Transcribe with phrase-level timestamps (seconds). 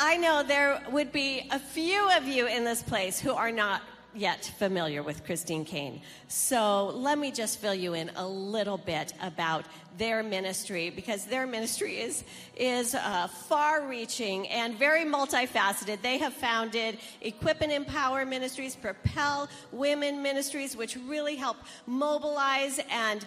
[0.00, 3.82] I know there would be a few of you in this place who are not
[4.14, 6.02] yet familiar with Christine Caine.
[6.28, 9.64] So let me just fill you in a little bit about
[9.98, 12.22] their ministry because their ministry is,
[12.56, 16.00] is uh, far reaching and very multifaceted.
[16.00, 21.56] They have founded Equip and Empower Ministries, Propel Women Ministries, which really help
[21.88, 23.26] mobilize and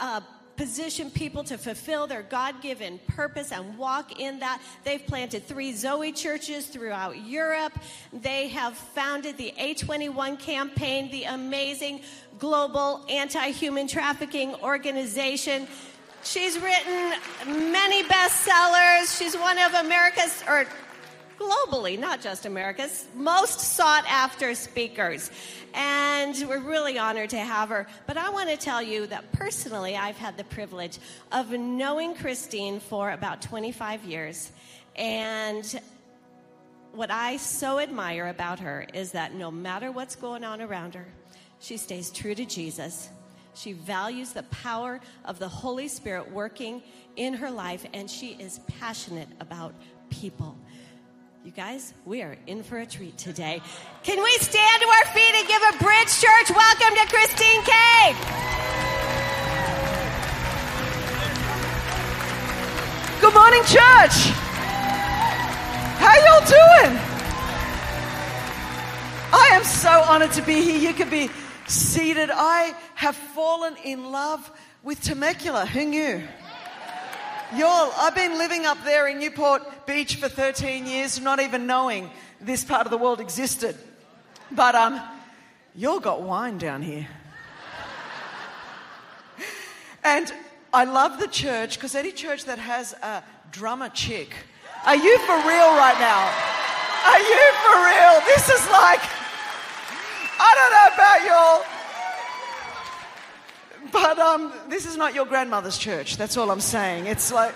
[0.00, 0.22] uh,
[0.56, 4.60] position people to fulfill their God given purpose and walk in that.
[4.84, 7.72] They've planted three Zoe churches throughout Europe.
[8.12, 12.00] They have founded the A21 campaign, the amazing
[12.38, 15.66] global anti human trafficking organization.
[16.22, 17.12] She's written
[17.72, 19.16] many bestsellers.
[19.16, 20.66] She's one of America's, or
[21.38, 25.30] globally, not just America's, most sought after speakers.
[25.74, 27.86] And we're really honored to have her.
[28.06, 30.98] But I want to tell you that personally, I've had the privilege
[31.32, 34.50] of knowing Christine for about 25 years.
[34.96, 35.80] And
[36.92, 41.06] what I so admire about her is that no matter what's going on around her,
[41.60, 43.10] she stays true to Jesus.
[43.54, 46.82] She values the power of the Holy Spirit working
[47.16, 49.74] in her life, and she is passionate about
[50.10, 50.56] people.
[51.46, 53.62] You guys, we are in for a treat today.
[54.02, 58.16] Can we stand to our feet and give a bridge church welcome to Christine Caine?
[63.20, 64.34] Good morning, church.
[66.02, 66.98] How y'all doing?
[69.32, 70.80] I am so honored to be here.
[70.80, 71.30] You can be
[71.68, 72.28] seated.
[72.32, 74.50] I have fallen in love
[74.82, 75.64] with Temecula.
[75.64, 76.22] Who knew?
[77.54, 82.10] Y'all, I've been living up there in Newport Beach for 13 years, not even knowing
[82.40, 83.76] this part of the world existed.
[84.50, 85.00] But um,
[85.76, 87.06] y'all got wine down here.
[90.02, 90.32] and
[90.74, 94.34] I love the church because any church that has a drummer chick,
[94.84, 96.26] are you for real right now?
[97.06, 98.26] Are you for real?
[98.26, 99.02] This is like,
[100.40, 101.75] I don't know about y'all.
[103.96, 106.18] But um, this is not your grandmother's church.
[106.18, 107.06] That's all I'm saying.
[107.06, 107.54] It's like,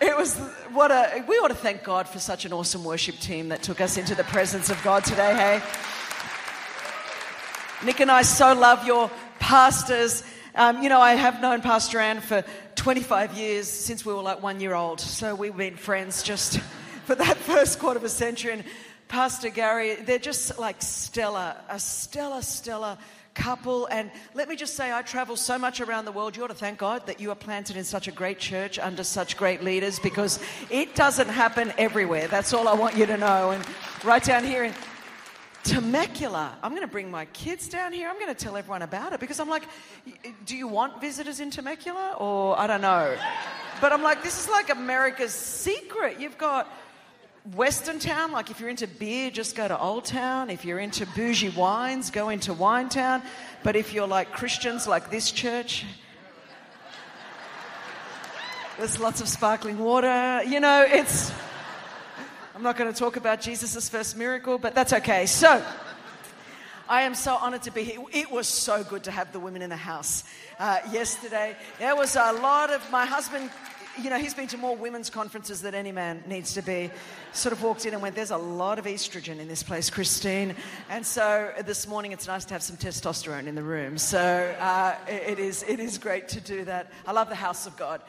[0.00, 0.36] it was
[0.72, 1.24] what a.
[1.28, 4.16] We ought to thank God for such an awesome worship team that took us into
[4.16, 5.32] the presence of God today.
[5.32, 5.62] Hey,
[7.86, 10.24] Nick and I so love your pastors.
[10.56, 12.42] Um, you know, I have known Pastor Ann for
[12.74, 15.00] 25 years since we were like one year old.
[15.00, 16.58] So we've been friends just
[17.04, 18.54] for that first quarter of a century.
[18.54, 18.64] And
[19.06, 22.98] Pastor Gary, they're just like stellar, a stellar, stellar
[23.36, 23.86] couple.
[23.86, 26.36] And let me just say, I travel so much around the world.
[26.36, 29.04] You ought to thank God that you are planted in such a great church under
[29.04, 32.26] such great leaders because it doesn't happen everywhere.
[32.26, 33.50] That's all I want you to know.
[33.50, 33.64] And
[34.02, 34.74] right down here in
[35.62, 38.08] Temecula, I'm going to bring my kids down here.
[38.08, 39.64] I'm going to tell everyone about it because I'm like,
[40.44, 42.16] do you want visitors in Temecula?
[42.18, 43.16] Or I don't know.
[43.80, 46.18] But I'm like, this is like America's secret.
[46.18, 46.68] You've got
[47.54, 50.50] Western Town, like if you're into beer, just go to Old Town.
[50.50, 53.22] If you're into bougie wines, go into Wine Town.
[53.62, 55.84] But if you're like Christians, like this church,
[58.78, 60.42] there's lots of sparkling water.
[60.44, 61.32] You know, it's.
[62.54, 65.26] I'm not going to talk about Jesus' first miracle, but that's okay.
[65.26, 65.62] So,
[66.88, 68.00] I am so honored to be here.
[68.12, 70.24] It was so good to have the women in the house
[70.58, 71.54] uh, yesterday.
[71.78, 73.50] There was a lot of my husband
[74.02, 76.90] you know, he's been to more women's conferences than any man needs to be.
[77.32, 80.54] Sort of walked in and went, There's a lot of estrogen in this place, Christine.
[80.90, 83.98] And so this morning it's nice to have some testosterone in the room.
[83.98, 86.90] So uh, it, is, it is great to do that.
[87.06, 88.02] I love the house of God.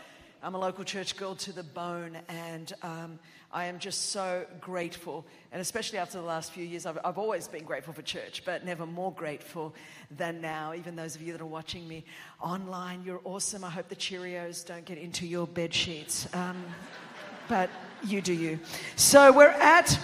[0.47, 3.19] I'm a local church girl to the bone, and um,
[3.51, 5.25] I am just so grateful.
[5.51, 8.63] And especially after the last few years, I've, I've, always been grateful for church, but
[8.63, 9.75] never more grateful
[10.09, 10.73] than now.
[10.73, 12.05] Even those of you that are watching me
[12.41, 13.65] online, you're awesome.
[13.65, 16.33] I hope the Cheerios don't get into your bed sheets.
[16.33, 16.63] Um,
[17.49, 17.69] but
[18.05, 18.57] you do you.
[18.95, 19.99] So we're at,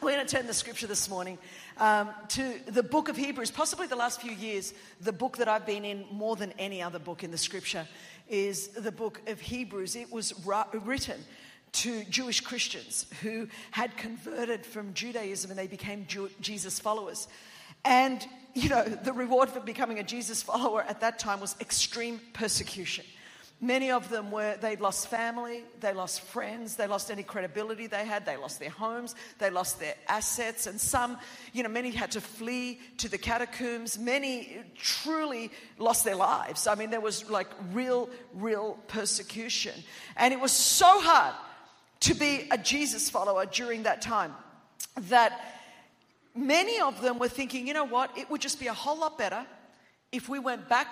[0.00, 1.36] we're going to turn the scripture this morning
[1.76, 3.50] um, to the book of Hebrews.
[3.50, 4.72] Possibly the last few years,
[5.02, 7.86] the book that I've been in more than any other book in the scripture
[8.28, 9.96] is the book of Hebrews.
[9.96, 11.24] It was written
[11.72, 17.26] to Jewish Christians who had converted from Judaism and they became Jew- Jesus followers.
[17.84, 22.20] And, you know, the reward for becoming a Jesus follower at that time was extreme
[22.32, 23.04] persecution.
[23.64, 28.04] Many of them were, they'd lost family, they lost friends, they lost any credibility they
[28.04, 31.16] had, they lost their homes, they lost their assets, and some,
[31.54, 33.98] you know, many had to flee to the catacombs.
[33.98, 36.66] Many truly lost their lives.
[36.66, 39.82] I mean, there was like real, real persecution.
[40.18, 41.34] And it was so hard
[42.00, 44.34] to be a Jesus follower during that time
[45.08, 45.40] that
[46.34, 49.16] many of them were thinking, you know what, it would just be a whole lot
[49.16, 49.46] better
[50.12, 50.86] if we went back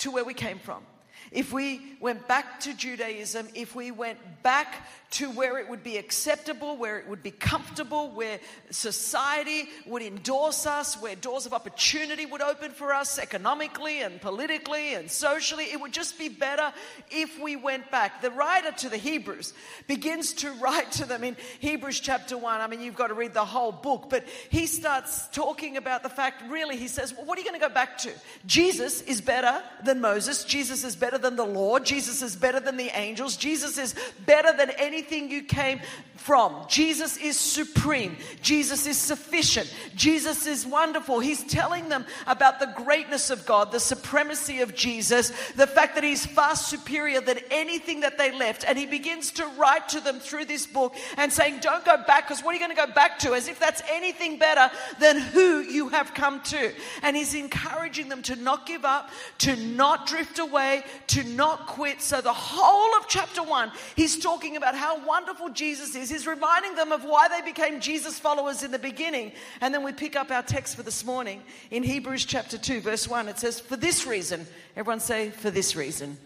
[0.00, 0.84] to where we came from
[1.30, 5.96] if we went back to Judaism, if we went back to where it would be
[5.96, 8.38] acceptable, where it would be comfortable, where
[8.70, 14.94] society would endorse us, where doors of opportunity would open for us economically and politically
[14.94, 16.72] and socially, it would just be better
[17.10, 18.20] if we went back.
[18.20, 19.54] The writer to the Hebrews
[19.86, 22.60] begins to write to them in Hebrews chapter 1.
[22.60, 26.10] I mean, you've got to read the whole book, but he starts talking about the
[26.10, 28.10] fact, really, he says, well, What are you going to go back to?
[28.44, 32.76] Jesus is better than Moses, Jesus is better than the Lord, Jesus is better than
[32.76, 33.94] the angels, Jesus is
[34.26, 35.80] better than any anything you came
[36.18, 36.66] from.
[36.68, 38.16] Jesus is supreme.
[38.42, 39.72] Jesus is sufficient.
[39.94, 41.20] Jesus is wonderful.
[41.20, 46.04] He's telling them about the greatness of God, the supremacy of Jesus, the fact that
[46.04, 48.64] He's far superior than anything that they left.
[48.66, 52.28] And He begins to write to them through this book and saying, Don't go back,
[52.28, 53.32] because what are you going to go back to?
[53.32, 54.70] As if that's anything better
[55.00, 56.72] than who you have come to.
[57.02, 62.02] And He's encouraging them to not give up, to not drift away, to not quit.
[62.02, 66.08] So the whole of chapter one, He's talking about how how wonderful Jesus is.
[66.08, 69.32] He's reminding them of why they became Jesus followers in the beginning.
[69.60, 73.06] And then we pick up our text for this morning in Hebrews chapter 2, verse
[73.06, 73.28] 1.
[73.28, 74.46] It says, For this reason,
[74.76, 76.16] everyone say, For this reason.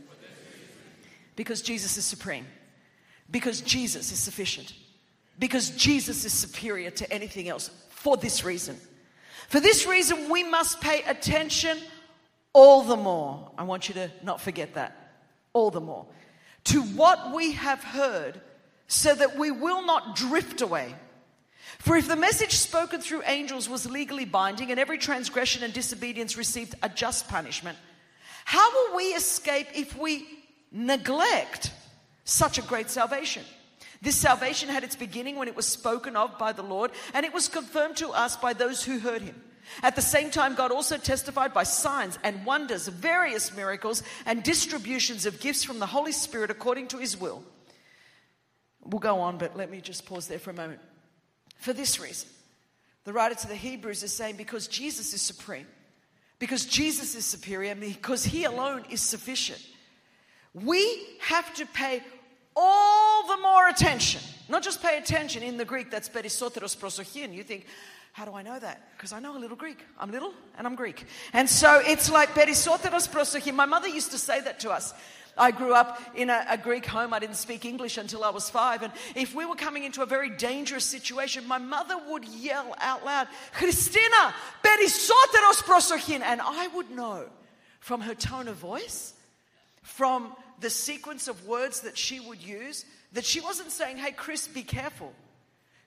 [1.35, 2.47] Because Jesus is supreme.
[3.29, 4.75] Because Jesus is sufficient.
[5.41, 7.69] Because Jesus is superior to anything else.
[7.88, 8.76] For this reason.
[9.49, 11.79] For this reason, we must pay attention
[12.53, 13.50] all the more.
[13.58, 15.15] I want you to not forget that.
[15.53, 16.06] All the more.
[16.67, 18.41] To what we have heard
[18.93, 20.94] so that we will not drift away.
[21.79, 26.37] For if the message spoken through angels was legally binding and every transgression and disobedience
[26.37, 27.79] received a just punishment,
[28.44, 30.27] how will we escape if we
[30.71, 31.73] neglect
[32.25, 33.44] such a great salvation?
[34.03, 37.33] This salvation had its beginning when it was spoken of by the Lord, and it
[37.33, 39.41] was confirmed to us by those who heard him.
[39.83, 45.25] At the same time, God also testified by signs and wonders, various miracles, and distributions
[45.25, 47.43] of gifts from the Holy Spirit according to his will.
[48.84, 50.81] We'll go on, but let me just pause there for a moment.
[51.58, 52.29] For this reason,
[53.05, 55.67] the writer to the Hebrews is saying because Jesus is supreme,
[56.38, 59.64] because Jesus is superior, because he alone is sufficient,
[60.55, 62.02] we have to pay
[62.56, 64.20] all the more attention.
[64.49, 67.32] Not just pay attention in the Greek, that's perisoteros prosochin.
[67.32, 67.67] You think,
[68.12, 68.90] how do I know that?
[68.96, 69.79] Because I know a little Greek.
[69.99, 71.05] I'm little and I'm Greek.
[71.32, 73.55] And so it's like perisoteros prosochin.
[73.55, 74.93] My mother used to say that to us.
[75.37, 77.14] I grew up in a, a, Greek home.
[77.14, 78.82] I didn't speak English until I was five.
[78.82, 83.05] And if we were coming into a very dangerous situation, my mother would yell out
[83.05, 86.20] loud, Christina, perisoteros prosochin.
[86.20, 87.26] And I would know
[87.81, 89.14] from her tone of voice,
[89.82, 94.46] from the sequence of words that she would use, that she wasn't saying, hey, Chris,
[94.46, 95.12] be careful.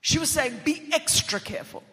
[0.01, 1.83] She was saying, be extra careful.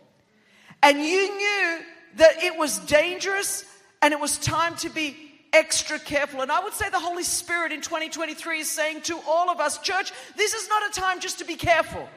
[0.83, 1.81] And you knew
[2.17, 3.65] that it was dangerous
[4.01, 6.41] and it was time to be extra careful.
[6.41, 9.79] And I would say the Holy Spirit in 2023 is saying to all of us,
[9.79, 12.09] church, this is not a time just to be careful,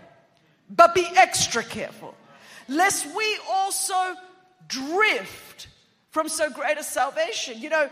[0.70, 2.16] but be extra careful.
[2.68, 4.16] Lest we also
[4.68, 5.68] drift
[6.12, 7.60] from so great a salvation.
[7.60, 7.90] You know,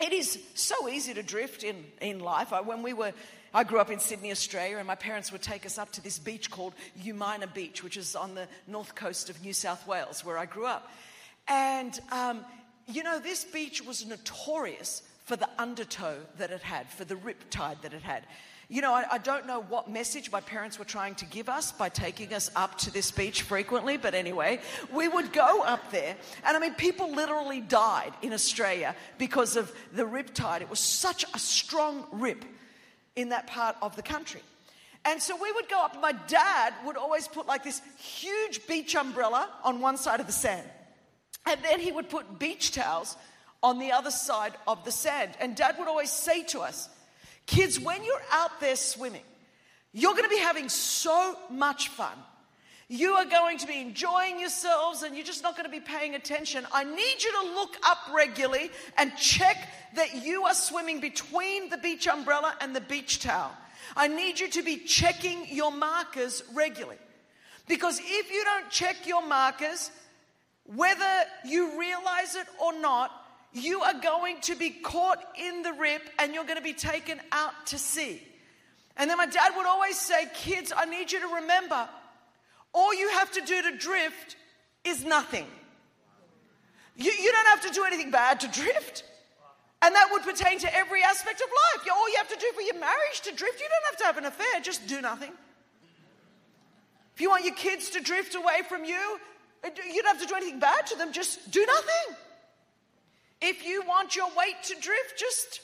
[0.00, 2.52] it is so easy to drift in, in life.
[2.52, 3.12] I, when we were,
[3.52, 6.18] I grew up in Sydney, Australia, and my parents would take us up to this
[6.18, 6.72] beach called
[7.04, 10.66] Umina Beach, which is on the north coast of New South Wales, where I grew
[10.66, 10.90] up.
[11.48, 12.44] And um,
[12.86, 17.48] you know, this beach was notorious for the undertow that it had, for the rip
[17.50, 18.24] tide that it had.
[18.68, 21.72] You know, I, I, don't know what message my parents were trying to give us
[21.72, 24.60] by taking us up to this beach frequently, but anyway,
[24.90, 26.16] we would go up there.
[26.44, 30.62] And I mean, people literally died in Australia because of the rip tide.
[30.62, 32.44] It was such a strong rip
[33.14, 34.40] in that part of the country.
[35.04, 36.00] And so we would go up.
[36.00, 40.32] My dad would always put like this huge beach umbrella on one side of the
[40.32, 40.66] sand.
[41.46, 43.16] And then he would put beach towels
[43.62, 45.32] on the other side of the sand.
[45.40, 46.88] And dad would always say to us,
[47.46, 49.22] kids, when you're out there swimming,
[49.92, 52.16] you're going to be having so much fun.
[52.88, 56.14] You are going to be enjoying yourselves and you're just not going to be paying
[56.14, 56.66] attention.
[56.72, 59.56] I need you to look up regularly and check
[59.94, 63.52] that you are swimming between the beach umbrella and the beach towel.
[63.96, 66.98] I need you to be checking your markers regularly.
[67.68, 69.90] Because if you don't check your markers,
[70.64, 73.10] whether you realize it or not,
[73.52, 77.20] you are going to be caught in the rip and you're going to be taken
[77.32, 78.22] out to sea.
[78.96, 81.88] And then my dad would always say, Kids, I need you to remember
[82.72, 84.36] all you have to do to drift
[84.84, 85.46] is nothing.
[86.96, 89.04] You, you don't have to do anything bad to drift.
[89.82, 91.88] And that would pertain to every aspect of life.
[91.92, 94.18] All you have to do for your marriage to drift, you don't have to have
[94.18, 95.32] an affair, just do nothing.
[97.14, 99.18] If you want your kids to drift away from you,
[99.64, 102.16] you don't have to do anything bad to them, just do nothing.
[103.40, 105.60] If you want your weight to drift, just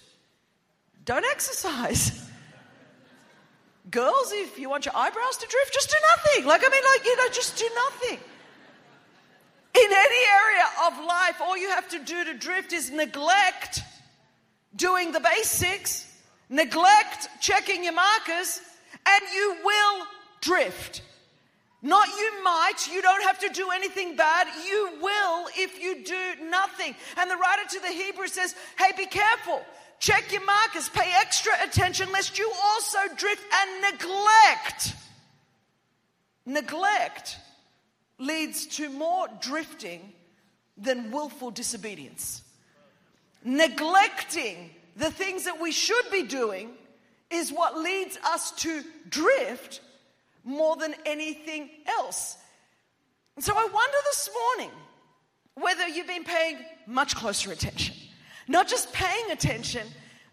[1.04, 2.24] don't exercise.
[3.90, 6.46] Girls, if you want your eyebrows to drift, just do nothing.
[6.46, 8.18] Like, I mean, like, you know, just do nothing.
[9.74, 13.82] In any area of life, all you have to do to drift is neglect
[14.74, 16.12] doing the basics,
[16.48, 18.60] neglect checking your markers,
[19.06, 20.06] and you will
[20.40, 21.02] drift.
[21.80, 24.48] Not you might, you don't have to do anything bad.
[24.66, 26.94] You will if you do nothing.
[27.16, 29.62] And the writer to the Hebrews says, hey, be careful.
[30.00, 34.94] Check your markers, pay extra attention lest you also drift and neglect.
[36.46, 37.36] Neglect
[38.18, 40.12] leads to more drifting
[40.76, 42.42] than willful disobedience.
[43.44, 46.70] Neglecting the things that we should be doing
[47.30, 49.80] is what leads us to drift
[50.44, 52.36] more than anything else.
[53.36, 54.70] And so I wonder this morning
[55.54, 57.94] whether you've been paying much closer attention.
[58.46, 59.86] Not just paying attention,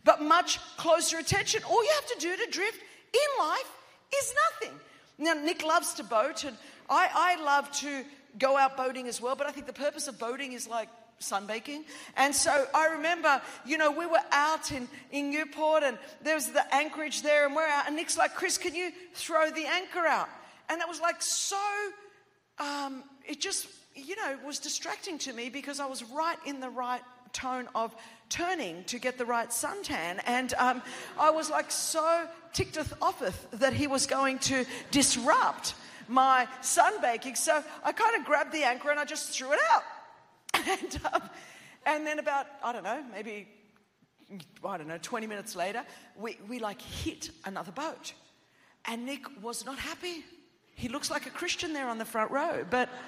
[0.04, 1.64] but much closer attention.
[1.64, 2.80] All you have to do to drift
[3.14, 3.72] in life
[4.18, 4.80] is nothing.
[5.18, 6.56] Now, Nick loves to boat, and
[6.90, 8.04] I, I love to
[8.38, 11.84] go out boating as well, but I think the purpose of boating is like sunbaking.
[12.18, 16.48] And so I remember, you know, we were out in, in Newport and there was
[16.48, 17.88] the anchorage there and we're out.
[17.88, 20.30] And Nick's like, Chris, can you throw the anchor out?
[20.70, 21.58] And it was like so,
[22.60, 26.70] um, it just, you know, was distracting to me because I was right in the
[26.70, 27.02] right
[27.34, 27.96] tone of
[28.30, 30.22] turning to get the right suntan.
[30.26, 30.82] And um,
[31.20, 35.76] I was like so ticked offeth that he was going to disrupt
[36.08, 37.36] my sunbaking.
[37.38, 39.84] So I kind of grabbed the anchor and I just threw it out.
[40.68, 41.00] And,
[41.86, 43.48] and then about, I don't know, maybe,
[44.64, 45.84] I don't know, 20 minutes later,
[46.18, 48.14] we, we like hit another boat.
[48.86, 50.24] And Nick was not happy.
[50.74, 52.90] He looks like a Christian there on the front row, but.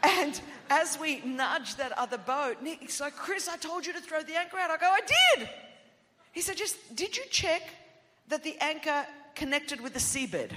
[0.00, 4.22] And as we nudge that other boat, Nick's like, Chris, I told you to throw
[4.22, 4.70] the anchor out.
[4.70, 5.00] I go, I
[5.36, 5.48] did.
[6.30, 7.62] He said, just, did you check
[8.28, 9.04] that the anchor
[9.34, 10.52] connected with the seabed?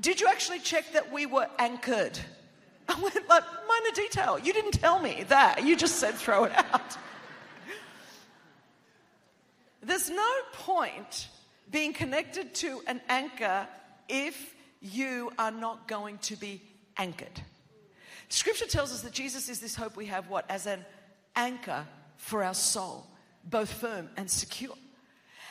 [0.00, 2.18] Did you actually check that we were anchored?
[2.90, 4.38] I went, like, minor detail.
[4.38, 5.64] You didn't tell me that.
[5.64, 6.96] You just said throw it out.
[9.82, 11.28] There's no point
[11.70, 13.66] being connected to an anchor
[14.08, 16.60] if you are not going to be
[16.96, 17.40] anchored.
[18.28, 20.50] Scripture tells us that Jesus is this hope we have, what?
[20.50, 20.84] As an
[21.36, 23.06] anchor for our soul,
[23.44, 24.74] both firm and secure.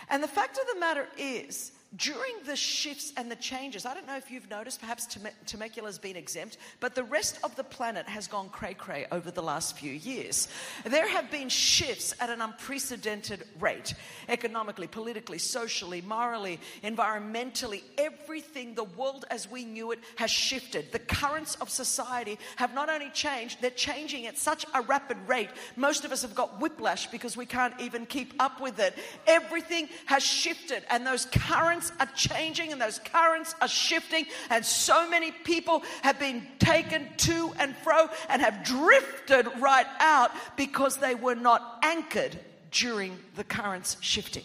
[0.10, 4.06] And the fact of the matter is, during the shifts and the changes, I don't
[4.06, 5.08] know if you've noticed, perhaps
[5.48, 9.32] Temecula has been exempt, but the rest of the planet has gone cray cray over
[9.32, 10.48] the last few years.
[10.86, 13.96] There have been shifts at an unprecedented rate
[14.28, 17.82] economically, politically, socially, morally, environmentally.
[17.98, 20.92] Everything, the world as we knew it, has shifted.
[20.92, 25.50] The currents of society have not only changed, they're changing at such a rapid rate.
[25.76, 28.94] Most of us have got whiplash because we can't even keep up with it.
[29.26, 34.66] Everything has shifted, and those currents currents are changing and those currents are shifting, and
[34.66, 40.98] so many people have been taken to and fro and have drifted right out because
[40.98, 42.38] they were not anchored
[42.72, 44.44] during the currents shifting.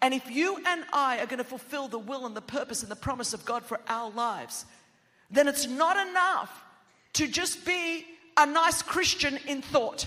[0.00, 2.90] And if you and I are going to fulfill the will and the purpose and
[2.90, 4.64] the promise of God for our lives,
[5.30, 6.62] then it's not enough
[7.14, 10.06] to just be a nice Christian in thought.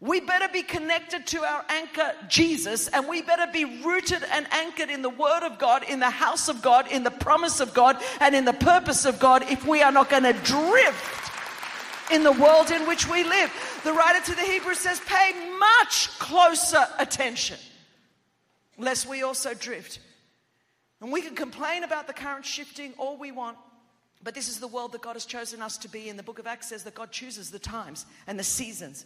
[0.00, 4.88] We better be connected to our anchor, Jesus, and we better be rooted and anchored
[4.88, 8.02] in the Word of God, in the house of God, in the promise of God,
[8.18, 11.30] and in the purpose of God if we are not going to drift
[12.10, 13.52] in the world in which we live.
[13.84, 17.58] The writer to the Hebrews says, pay much closer attention,
[18.78, 19.98] lest we also drift.
[21.02, 23.58] And we can complain about the current shifting all we want,
[24.22, 26.16] but this is the world that God has chosen us to be in.
[26.16, 29.04] The book of Acts says that God chooses the times and the seasons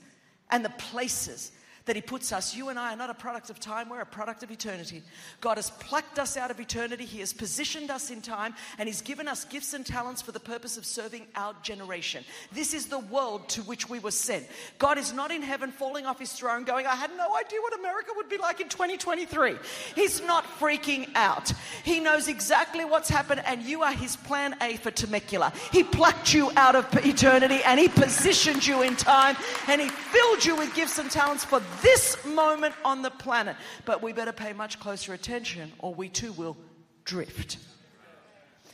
[0.55, 1.51] and the places
[1.87, 2.57] that He puts us.
[2.57, 5.03] You and I are not a product of time, we're a product of eternity.
[5.41, 9.03] God has plucked us out of eternity, He has positioned us in time, and He's
[9.03, 12.25] given us gifts and talents for the purpose of serving our generation.
[12.53, 14.47] This is the world to which we were sent.
[14.79, 17.79] God is not in heaven falling off His throne going, I had no idea what
[17.79, 19.57] America would be like in 2023.
[19.95, 21.53] He's not freaking out.
[21.85, 25.53] He knows exactly what's happened, and you are His plan A for Temecula.
[25.71, 29.37] He plucked you out of eternity, and He positioned you in time,
[29.69, 33.57] and He filled you with gifts and talents for this moment on the planet.
[33.85, 36.57] But we better pay much closer attention or we too will
[37.05, 37.59] drift.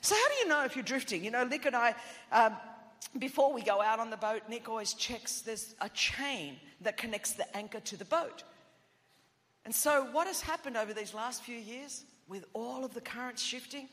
[0.02, 1.25] So, how do you know if you're drifting?
[1.25, 1.95] You know, Nick and I,
[2.33, 2.57] um,
[3.19, 7.33] before we go out on the boat, Nick always checks there's a chain that connects
[7.33, 8.45] the anchor to the boat.
[9.64, 13.42] And so, what has happened over these last few years with all of the currents
[13.42, 13.88] shifting?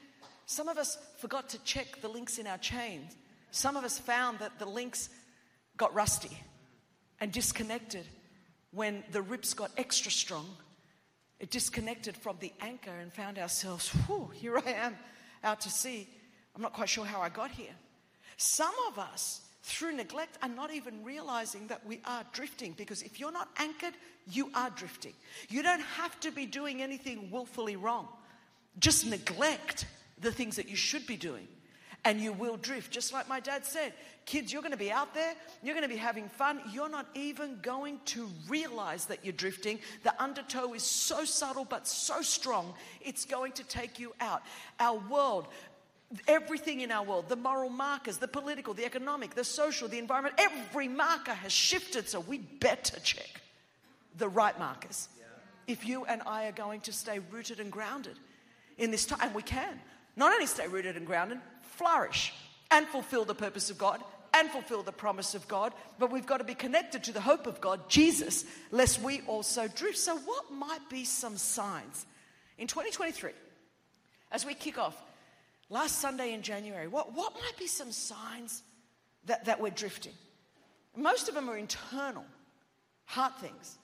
[0.45, 3.17] Some of us forgot to check the links in our chains.
[3.51, 5.09] Some of us found that the links
[5.75, 6.37] got rusty
[7.19, 8.05] and disconnected
[8.77, 10.45] when the rips got extra strong
[11.39, 14.97] It disconnected from the anchor and found ourselves, whew, here I am
[15.43, 16.07] out to sea.
[16.55, 17.75] I'm not quite sure how I got here.
[18.37, 23.19] Some of us, through neglect, are not even realizing that we are drifting because if
[23.19, 23.93] you're not anchored,
[24.31, 25.13] you are drifting.
[25.49, 28.07] You don't have to be doing anything willfully wrong.
[28.79, 29.85] Just neglect
[30.19, 31.47] the things that you should be doing
[32.05, 32.91] and you will drift.
[32.91, 33.93] Just like my dad said,
[34.25, 37.07] kids, you're going to be out there, you're going to be having fun, you're not
[37.15, 39.79] even going to realize that you're drifting.
[40.03, 44.43] The undertow is so subtle but so strong, it's going to take you out.
[44.79, 45.47] Our world,
[46.25, 50.35] Everything in our world, the moral markers, the political, the economic, the social, the environment,
[50.37, 52.07] every marker has shifted.
[52.07, 53.41] So we better check
[54.17, 55.09] the right markers
[55.67, 58.17] if you and I are going to stay rooted and grounded
[58.77, 59.19] in this time.
[59.21, 59.79] And we can
[60.15, 61.39] not only stay rooted and grounded,
[61.77, 62.33] flourish
[62.71, 64.01] and fulfill the purpose of God
[64.33, 67.47] and fulfill the promise of God, but we've got to be connected to the hope
[67.47, 69.97] of God, Jesus, lest we also drift.
[69.97, 72.05] So, what might be some signs
[72.57, 73.31] in 2023
[74.31, 74.95] as we kick off
[75.69, 76.87] last Sunday in January?
[76.87, 78.63] What, what might be some signs
[79.25, 80.13] that, that we're drifting?
[80.95, 82.25] Most of them are internal,
[83.05, 83.77] heart things.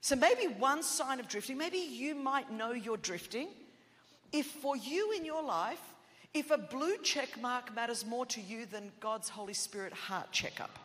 [0.00, 3.48] So, maybe one sign of drifting, maybe you might know you're drifting
[4.32, 5.80] if for you in your life,
[6.38, 10.78] if a blue check mark matters more to you than God's Holy Spirit heart checkup.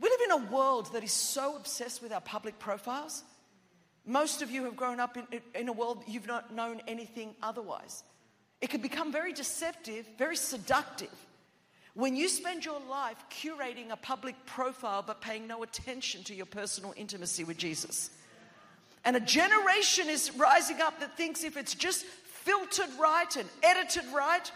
[0.00, 3.24] We live in a world that is so obsessed with our public profiles.
[4.06, 8.04] Most of you have grown up in, in a world you've not known anything otherwise.
[8.60, 11.10] It can become very deceptive, very seductive
[11.94, 16.46] when you spend your life curating a public profile but paying no attention to your
[16.46, 18.10] personal intimacy with Jesus.
[19.04, 22.04] And a generation is rising up that thinks if it's just
[22.48, 24.50] filtered right and edited right,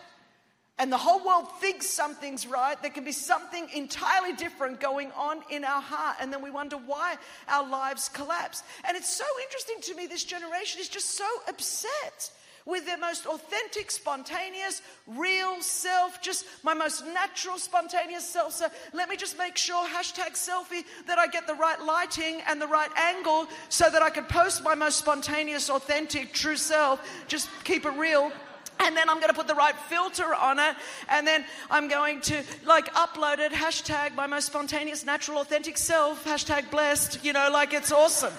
[0.79, 5.43] and the whole world thinks something's right, there can be something entirely different going on
[5.51, 6.17] in our heart.
[6.19, 8.63] And then we wonder why our lives collapse.
[8.89, 12.31] And it's so interesting to me, this generation is just so upset
[12.67, 18.53] with their most authentic, spontaneous, real self, just my most natural, spontaneous self.
[18.53, 22.61] So let me just make sure, hashtag selfie, that I get the right lighting and
[22.61, 27.01] the right angle so that I can post my most spontaneous, authentic, true self.
[27.29, 28.33] Just keep it real
[28.81, 30.75] and then I'm going to put the right filter on it,
[31.09, 36.25] and then I'm going to like upload it, hashtag my most spontaneous, natural, authentic self,
[36.25, 38.33] hashtag blessed, you know, like it's awesome.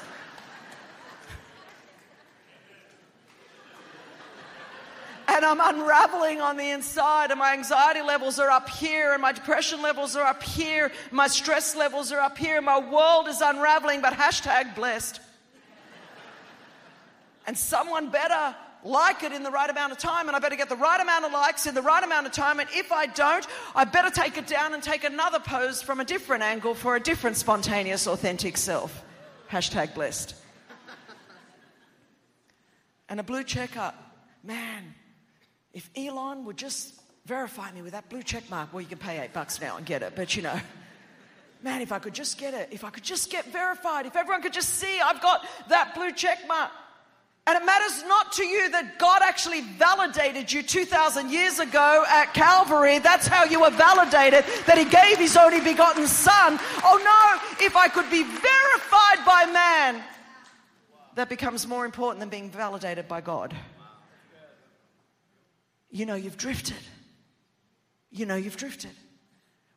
[5.34, 9.32] And I'm unraveling on the inside, and my anxiety levels are up here, and my
[9.32, 14.02] depression levels are up here, my stress levels are up here, my world is unraveling,
[14.02, 15.20] but hashtag blessed.
[17.48, 20.70] and someone better like it in the right amount of time, and I better get
[20.70, 22.60] the right amount of likes in the right amount of time.
[22.60, 26.06] And if I don't, I better take it down and take another pose from a
[26.06, 29.04] different angle for a different spontaneous, authentic self.
[29.50, 30.36] Hashtag blessed.
[33.10, 33.94] And a blue checker,
[34.44, 34.96] man,
[35.74, 36.94] if Elon would just
[37.26, 39.86] verify me with that blue check mark, well, you can pay eight bucks now and
[39.86, 40.60] get it, but you know,
[41.64, 44.42] man, if I could just get it, if I could just get verified, if everyone
[44.42, 46.72] could just see I've got that blue check mark.
[47.46, 52.34] And it matters not to you that God actually validated you 2,000 years ago at
[52.34, 53.00] Calvary.
[53.00, 56.58] That's how you were validated, that He gave His only begotten Son.
[56.84, 60.04] Oh no, if I could be verified by man,
[61.16, 63.54] that becomes more important than being validated by God
[65.94, 66.76] you know you've drifted.
[68.10, 68.90] You know you've drifted.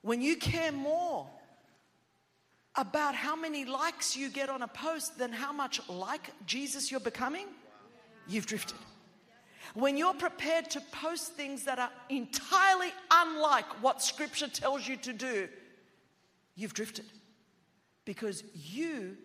[0.01, 1.29] When you care more
[2.75, 7.01] about how many likes you get on a post than how much like Jesus you're
[7.01, 7.47] becoming,
[8.27, 8.79] you've drifted.
[9.75, 15.13] When you're prepared to post things that are entirely unlike what Scripture tells you to
[15.13, 15.49] do,
[16.55, 17.05] you've drifted.
[18.07, 19.19] Because you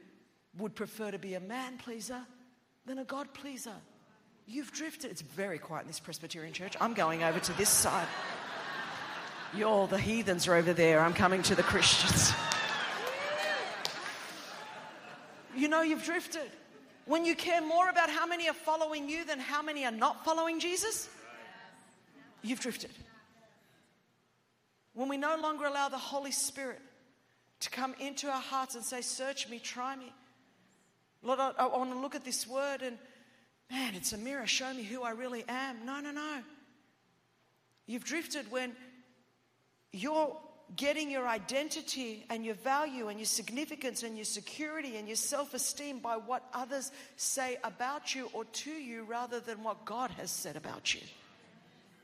[0.58, 2.20] would prefer to be a man pleaser
[2.86, 3.76] than a God pleaser.
[4.48, 5.12] You've drifted.
[5.12, 6.76] It's very quiet in this Presbyterian church.
[6.82, 8.08] I'm going over to this side.
[9.54, 11.02] You're the heathens are over there.
[11.02, 12.32] I'm coming to the Christians.
[15.56, 16.50] You know you've drifted.
[17.06, 20.24] When you care more about how many are following you than how many are not
[20.24, 21.10] following Jesus,
[22.42, 22.92] you've drifted.
[24.94, 26.80] When we no longer allow the Holy Spirit
[27.62, 30.14] to come into our hearts and say, Search me, try me.
[31.24, 32.98] Lord, I, I want to look at this word and
[33.72, 34.46] man, it's a mirror.
[34.46, 35.86] Show me who I really am.
[35.86, 36.42] No, no, no.
[37.88, 38.74] You've drifted when
[39.92, 40.38] you're
[40.76, 45.54] getting your identity and your value and your significance and your security and your self
[45.54, 50.32] esteem by what others say about you or to you rather than what God has
[50.32, 51.02] said about you.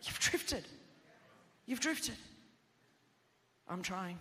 [0.04, 0.66] You've drifted.
[1.66, 2.16] You've drifted.
[3.70, 4.18] I'm trying.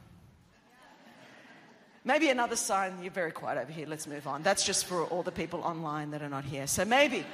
[2.07, 4.45] Maybe another sign, you're very quiet over here, let's move on.
[4.45, 6.69] That's just for all the people online that are not here.
[6.69, 7.27] So maybe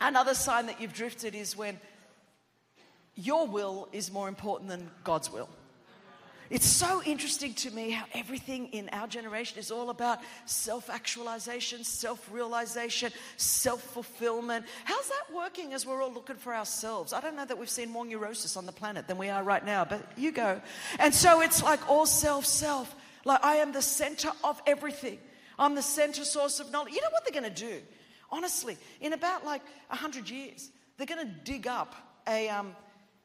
[0.00, 1.78] another sign that you've drifted is when
[3.14, 5.48] your will is more important than God's will.
[6.50, 11.84] It's so interesting to me how everything in our generation is all about self actualization,
[11.84, 14.64] self realization, self fulfillment.
[14.84, 17.12] How's that working as we're all looking for ourselves?
[17.12, 19.64] I don't know that we've seen more neurosis on the planet than we are right
[19.64, 20.60] now, but you go.
[20.98, 22.92] And so it's like all self, self.
[23.28, 25.18] Like I am the center of everything.
[25.58, 26.94] I'm the center source of knowledge.
[26.94, 27.82] You know what they're going to do?
[28.30, 31.94] Honestly, in about like 100 years, they're going to dig up
[32.26, 32.74] a, um,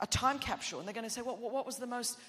[0.01, 2.19] a time capsule and they're going to say, what, what was the most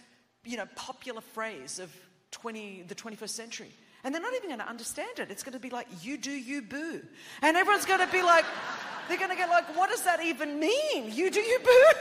[0.45, 1.93] you know, popular phrase of
[2.31, 3.71] 20, the 21st century.
[4.05, 5.31] And they're not even going to understand it.
[5.31, 7.03] It's going to be like, you do, you boo.
[7.43, 8.45] And everyone's going to be like,
[9.09, 11.11] they're going to get like, what does that even mean?
[11.11, 11.99] You do, you boo.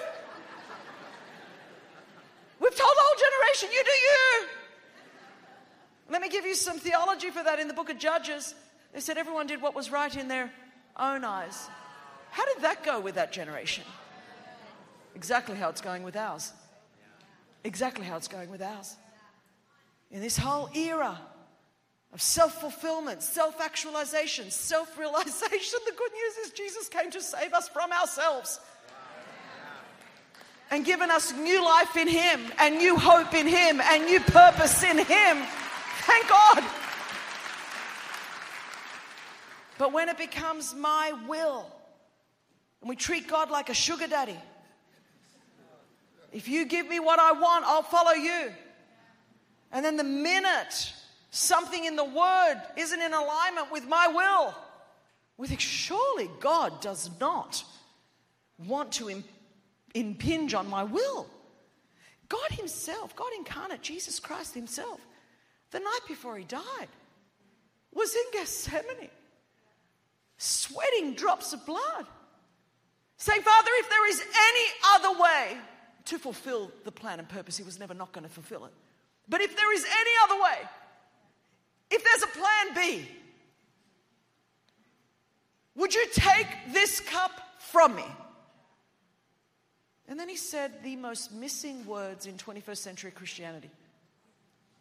[2.59, 4.62] We've told the whole generation, you do, you.
[6.13, 8.55] Let me give you some theology for that in the book of Judges.
[8.93, 10.49] They said everyone did what was right in their
[10.95, 11.67] own eyes.
[12.31, 13.83] How did that go with that generation?
[15.13, 16.53] Exactly how it's going with ours
[17.63, 18.95] exactly how it's going with ours.
[20.11, 21.19] In this whole era
[22.13, 27.53] of self fulfillment, self actualization, self realization, the good news is Jesus came to save
[27.53, 28.59] us from ourselves
[30.71, 34.83] and given us new life in Him and new hope in Him and new purpose
[34.83, 35.37] in Him.
[36.05, 36.63] Thank God.
[39.77, 41.65] But when it becomes my will,
[42.81, 44.37] and we treat God like a sugar daddy,
[46.31, 48.51] if you give me what I want, I'll follow you.
[49.71, 50.93] And then the minute
[51.31, 54.55] something in the word isn't in alignment with my will,
[55.37, 57.63] we think, surely God does not
[58.67, 59.23] want to
[59.95, 61.27] impinge on my will.
[62.29, 64.99] God Himself, God incarnate, Jesus Christ Himself,
[65.73, 66.87] the night before He died,
[67.93, 69.09] was in Gethsemane,
[70.37, 72.05] sweating drops of blood,
[73.17, 75.57] saying, Father, if there is any other way,
[76.05, 77.57] to fulfill the plan and purpose.
[77.57, 78.71] He was never not going to fulfill it.
[79.29, 80.69] But if there is any other way,
[81.91, 83.07] if there's a plan B,
[85.75, 88.05] would you take this cup from me?
[90.07, 93.71] And then he said the most missing words in 21st century Christianity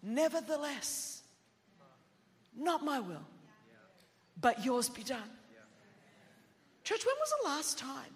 [0.03, 1.23] Nevertheless,
[2.57, 3.27] not my will,
[4.41, 5.31] but yours be done.
[6.85, 8.13] Church, when was the last time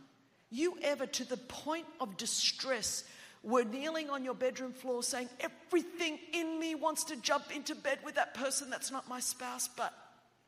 [0.50, 3.04] you ever, to the point of distress,
[3.42, 7.98] were kneeling on your bedroom floor saying, Everything in me wants to jump into bed
[8.04, 9.94] with that person that's not my spouse, but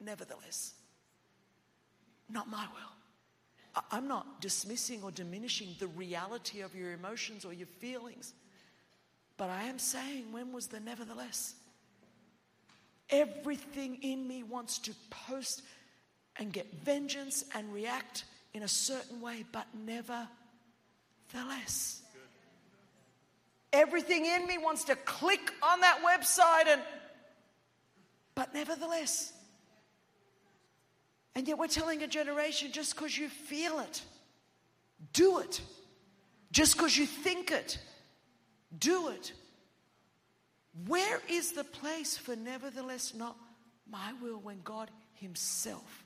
[0.01, 0.75] nevertheless,
[2.29, 3.83] not my will.
[3.93, 8.33] I'm not dismissing or diminishing the reality of your emotions or your feelings,
[9.39, 11.55] but I am saying, when was the nevertheless?
[13.09, 15.63] Everything in me wants to post
[16.37, 19.67] and get vengeance and react in a certain way, but
[21.33, 22.03] nevertheless.
[23.73, 26.83] Everything in me wants to click on that website and
[28.35, 29.33] but nevertheless.
[31.35, 34.03] And yet we're telling a generation just because you feel it,
[35.13, 35.61] do it.
[36.51, 37.79] Just because you think it,
[38.77, 39.33] do it.
[40.87, 43.37] Where is the place for nevertheless not
[43.91, 46.05] my will when God Himself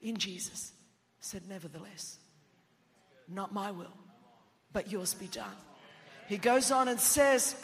[0.00, 0.72] in Jesus
[1.20, 2.18] said, Nevertheless,
[3.28, 3.96] not my will,
[4.72, 5.56] but yours be done.
[6.28, 7.56] He goes on and says,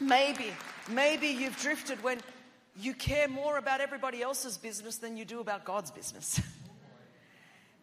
[0.00, 0.52] Maybe,
[0.90, 2.20] maybe you've drifted when
[2.76, 6.40] you care more about everybody else's business than you do about God's business.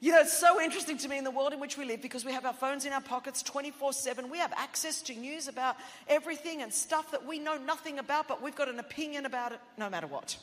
[0.03, 2.25] You know, it's so interesting to me in the world in which we live because
[2.25, 4.31] we have our phones in our pockets 24 7.
[4.31, 8.41] We have access to news about everything and stuff that we know nothing about, but
[8.41, 10.37] we've got an opinion about it no matter what.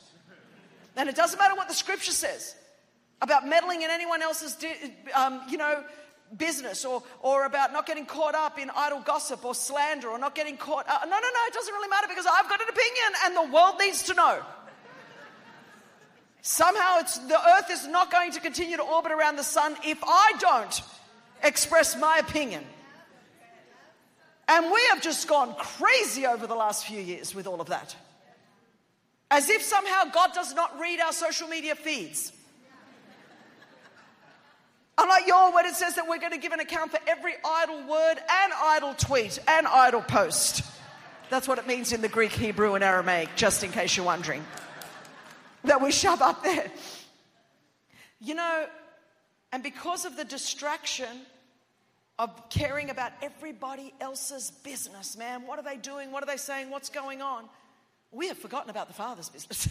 [0.95, 2.55] And it doesn't matter what the scripture says
[3.21, 4.55] about meddling in anyone else's,
[5.13, 5.83] um, you know,
[6.37, 10.35] business or, or about not getting caught up in idle gossip or slander or not
[10.35, 11.01] getting caught up.
[11.03, 13.75] No, no, no, it doesn't really matter because I've got an opinion and the world
[13.79, 14.41] needs to know.
[16.41, 19.99] Somehow it's, the earth is not going to continue to orbit around the sun if
[20.03, 20.81] I don't
[21.43, 22.63] express my opinion.
[24.47, 27.95] And we have just gone crazy over the last few years with all of that.
[29.29, 32.31] As if somehow God does not read our social media feeds.
[34.97, 37.87] Unlike your word, it says that we're going to give an account for every idle
[37.87, 40.63] word and idle tweet and idle post.
[41.29, 44.43] That's what it means in the Greek, Hebrew, and Aramaic, just in case you're wondering.
[45.63, 46.71] That we shove up there.
[48.21, 48.65] You know,
[49.51, 51.25] and because of the distraction
[52.17, 56.11] of caring about everybody else's business, man, what are they doing?
[56.11, 56.69] What are they saying?
[56.69, 57.45] What's going on?
[58.11, 59.67] we have forgotten about the Father's business.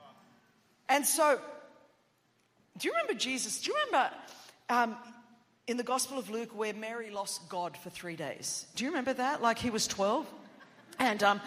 [0.88, 1.38] and so,
[2.78, 3.60] do you remember Jesus?
[3.60, 4.10] Do you remember
[4.68, 4.96] um,
[5.66, 8.66] in the Gospel of Luke where Mary lost God for three days?
[8.74, 9.42] Do you remember that?
[9.42, 10.26] Like he was 12?
[10.98, 11.40] And um,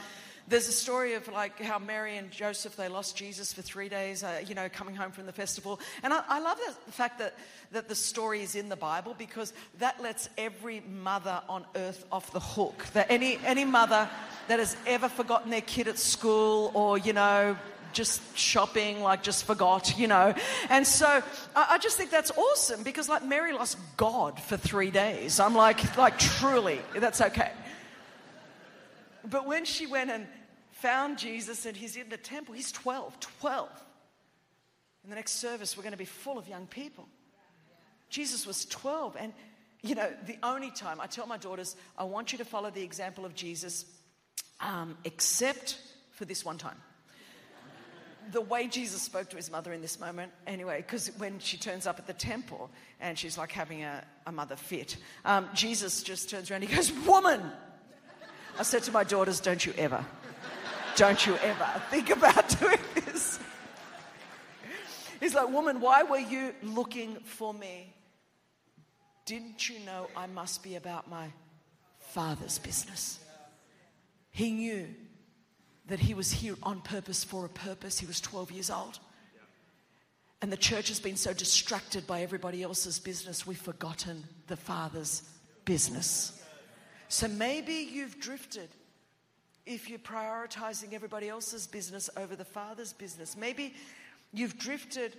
[0.47, 4.23] there's a story of like how Mary and Joseph they lost Jesus for three days,
[4.23, 5.79] uh, you know, coming home from the festival.
[6.03, 7.36] And I, I love the fact that
[7.71, 12.31] that the story is in the Bible because that lets every mother on earth off
[12.31, 12.86] the hook.
[12.93, 14.08] That any any mother
[14.47, 17.58] that has ever forgotten their kid at school or you know
[17.95, 20.36] just shopping, like just forgot, you know.
[20.69, 21.08] And so
[21.55, 25.39] I, I, just think that's awesome because like Mary lost God for three days.
[25.39, 27.51] I'm like, like truly, that's okay.
[29.29, 30.27] But when she went and
[30.71, 33.69] found Jesus and he's in the temple, he's 12, 12.
[35.03, 37.07] In the next service, we're going to be full of young people.
[38.09, 39.17] Jesus was 12.
[39.19, 39.33] And,
[39.81, 42.83] you know, the only time I tell my daughters, I want you to follow the
[42.83, 43.85] example of Jesus,
[44.59, 45.79] um, except
[46.11, 46.77] for this one time.
[48.31, 51.85] The way Jesus spoke to his mother in this moment, anyway, because when she turns
[51.85, 56.31] up at the temple and she's like having a, a mother fit, um, Jesus just
[56.31, 57.51] turns around, he goes, Woman!
[58.57, 60.05] I said to my daughters, Don't you ever,
[60.95, 63.39] don't you ever think about doing this.
[65.19, 67.93] He's like, Woman, why were you looking for me?
[69.25, 71.29] Didn't you know I must be about my
[71.99, 73.19] father's business?
[74.31, 74.87] He knew
[75.87, 77.99] that he was here on purpose for a purpose.
[77.99, 78.99] He was 12 years old.
[80.41, 85.23] And the church has been so distracted by everybody else's business, we've forgotten the Father's
[85.63, 86.39] business.
[87.15, 88.67] So maybe you've drifted
[89.65, 93.38] if you're prioritizing everybody else's business over the Father's business.
[93.38, 93.73] Maybe
[94.34, 95.15] you've drifted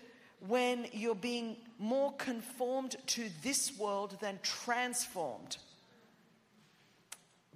[0.46, 5.56] when you're being more conformed to this world than transformed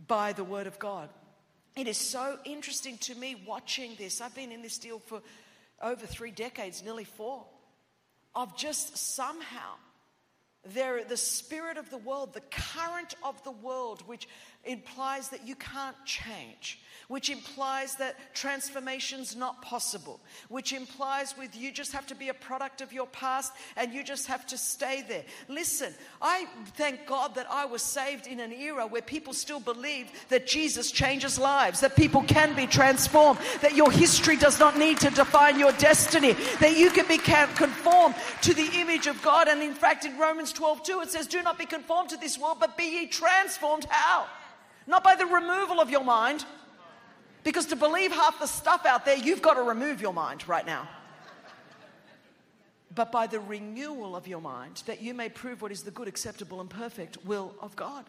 [0.07, 1.11] by the Word of God.
[1.77, 4.23] It is so interesting to me watching this.
[4.23, 5.21] I've been in this deal for
[5.83, 7.45] over three decades, nearly four,
[8.35, 9.75] of just somehow
[10.65, 14.29] there, the spirit of the world, the current of the world, which
[14.65, 21.73] implies that you can't change, which implies that transformation's not possible, which implies with you
[21.73, 25.03] just have to be a product of your past and you just have to stay
[25.09, 25.25] there.
[25.49, 30.11] Listen, I thank God that I was saved in an era where people still believed
[30.29, 35.01] that Jesus changes lives, that people can be transformed, that your history does not need
[35.01, 39.49] to define your destiny, that you can be conformed to the image of God.
[39.49, 42.39] And in fact, in Romans 12, 2, it says, Do not be conformed to this
[42.39, 43.87] world, but be ye transformed.
[43.89, 44.27] How?
[44.91, 46.45] Not by the removal of your mind.
[47.45, 50.67] Because to believe half the stuff out there, you've got to remove your mind right
[50.67, 50.89] now.
[52.93, 56.09] But by the renewal of your mind, that you may prove what is the good,
[56.09, 58.05] acceptable, and perfect will of God.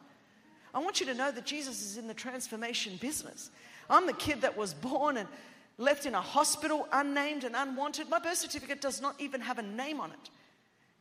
[0.74, 3.52] I want you to know that Jesus is in the transformation business.
[3.88, 5.30] I'm the kid that was born and
[5.78, 8.10] left in a hospital, unnamed and unwanted.
[8.10, 10.30] My birth certificate does not even have a name on it.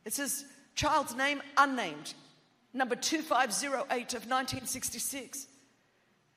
[0.05, 2.13] It says child's name unnamed,
[2.71, 5.47] number 2508 of 1966.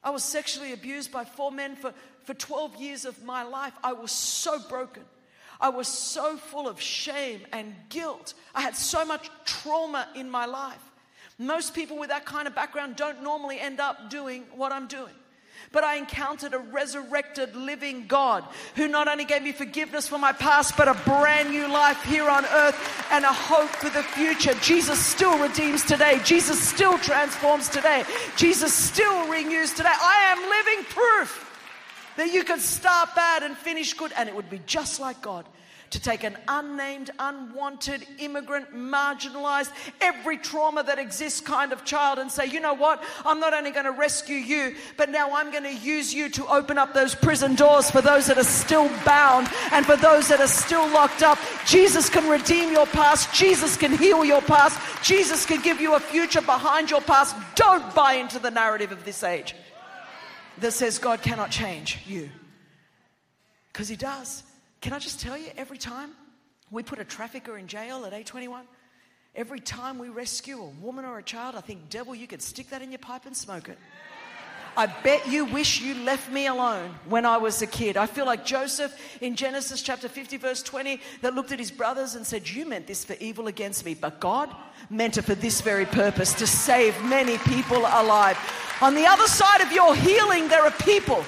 [0.05, 3.73] I was sexually abused by four men for, for 12 years of my life.
[3.83, 5.03] I was so broken.
[5.61, 8.35] I was so full of shame and guilt.
[8.55, 10.93] I had so much trauma in my life.
[11.38, 15.14] Most people with that kind of background don't normally end up doing what I'm doing
[15.72, 18.44] but I encountered a resurrected living God
[18.77, 22.29] who not only gave me forgiveness for my past, but a brand new life here
[22.29, 24.55] on earth and a hope for the future.
[24.61, 26.20] Jesus still redeems today.
[26.24, 28.05] Jesus still transforms today.
[28.37, 29.92] Jesus still renews today.
[29.92, 31.50] I am living proof
[32.16, 35.44] that you could start bad and finish good, and it would be just like God
[35.95, 42.29] to take an unnamed, unwanted, immigrant, marginalized, every trauma that exists kind of child and
[42.29, 43.01] say, you know what?
[43.25, 46.47] I'm not only going to rescue you, but now I'm going to use you to
[46.49, 50.41] open up those prison doors for those that are still bound and for those that
[50.41, 51.39] are still locked up.
[51.65, 53.33] Jesus can redeem your past.
[53.33, 54.81] Jesus can heal your past.
[55.05, 57.37] Jesus can give you a future behind your past.
[57.55, 59.55] Don't buy into the narrative of this age
[60.59, 62.31] that says God cannot change you.
[63.73, 64.43] Because He does.
[64.85, 66.11] Can I just tell you, every time
[66.70, 68.64] we put a trafficker in jail at A21,
[69.35, 72.68] every time we rescue a woman or a child, I think, devil, you could stick
[72.68, 73.79] that in your pipe and smoke it.
[74.77, 77.97] I bet you wish you left me alone when I was a kid.
[77.97, 82.14] I feel like Joseph in Genesis chapter 50, verse 20, that looked at his brothers
[82.14, 84.55] and said, You meant this for evil against me, but God
[84.90, 88.37] meant it for this very purpose to save many people alive.
[88.83, 91.25] On the other side of your healing, there are people.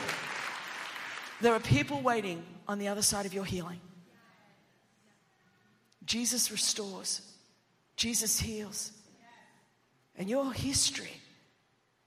[1.40, 3.80] There are people waiting on the other side of your healing.
[6.04, 7.20] Jesus restores,
[7.96, 8.92] Jesus heals.
[10.18, 11.12] And your history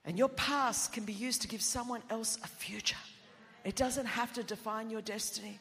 [0.04, 2.98] and your past can be used to give someone else a future.
[3.64, 5.60] It doesn't have to define your destiny.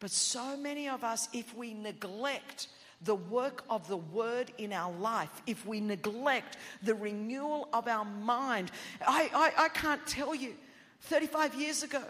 [0.00, 2.68] But so many of us, if we neglect
[3.02, 8.04] the work of the word in our life, if we neglect the renewal of our
[8.04, 8.70] mind,
[9.06, 10.54] I, I, I can't tell you,
[11.02, 12.02] 35 years ago,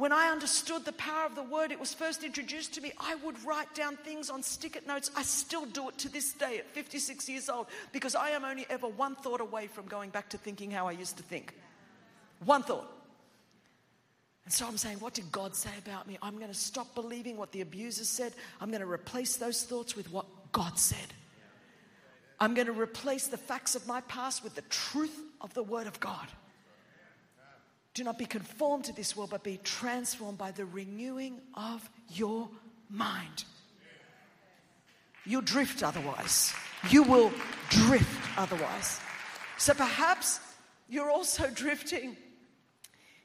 [0.00, 2.90] when I understood the power of the word, it was first introduced to me.
[2.98, 5.10] I would write down things on stick notes.
[5.14, 8.64] I still do it to this day at 56 years old because I am only
[8.70, 11.52] ever one thought away from going back to thinking how I used to think.
[12.46, 12.90] One thought.
[14.46, 16.16] And so I'm saying, what did God say about me?
[16.22, 18.32] I'm going to stop believing what the abuser said.
[18.58, 20.96] I'm going to replace those thoughts with what God said.
[22.40, 25.86] I'm going to replace the facts of my past with the truth of the Word
[25.86, 26.26] of God.
[27.94, 32.48] Do not be conformed to this world, but be transformed by the renewing of your
[32.88, 33.44] mind.
[35.26, 36.52] You'll drift otherwise.
[36.88, 37.32] You will
[37.68, 39.00] drift otherwise.
[39.58, 40.40] So perhaps
[40.88, 42.16] you're also drifting.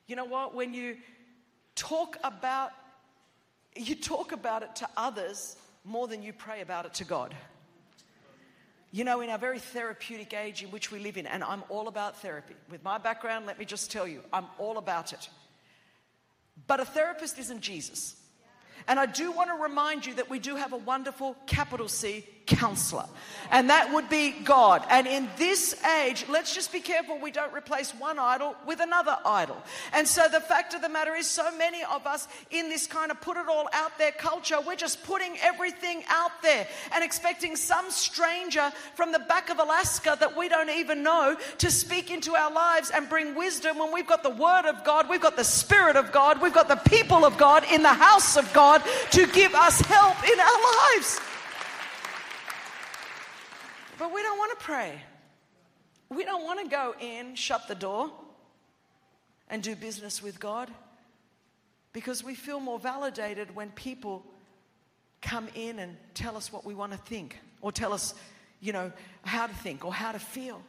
[0.08, 0.54] You know what?
[0.54, 0.98] When you
[1.76, 2.72] talk about
[3.78, 7.36] you talk about it to others more than you pray about it to God.
[8.96, 11.90] You know, in our very therapeutic age in which we live in, and I'm all
[11.90, 12.56] about therapy.
[12.70, 15.28] With my background, let me just tell you, I'm all about it.
[16.66, 18.16] But a therapist isn't Jesus.
[18.88, 22.26] And I do want to remind you that we do have a wonderful capital C
[22.46, 23.06] counselor.
[23.52, 24.84] And that would be God.
[24.90, 29.18] And in this age, let's just be careful we don't replace one idol with another
[29.26, 29.58] idol.
[29.94, 33.12] And so the fact of the matter is, so many of us in this kind
[33.12, 37.56] of put it all out there culture, we're just putting everything out there and expecting
[37.56, 42.34] some stranger from the back of Alaska that we don't even know to speak into
[42.34, 45.44] our lives and bring wisdom when we've got the Word of God, we've got the
[45.44, 48.82] Spirit of God, we've got the people of God in the house of God
[49.12, 51.20] to give us help in our lives.
[53.98, 55.02] But we don't want to pray.
[56.10, 58.12] We don't want to go in, shut the door,
[59.50, 60.70] and do business with God
[61.94, 64.26] because we feel more validated when people
[65.22, 68.14] come in and tell us what we want to think or tell us,
[68.60, 68.92] you know,
[69.24, 70.62] how to think or how to feel.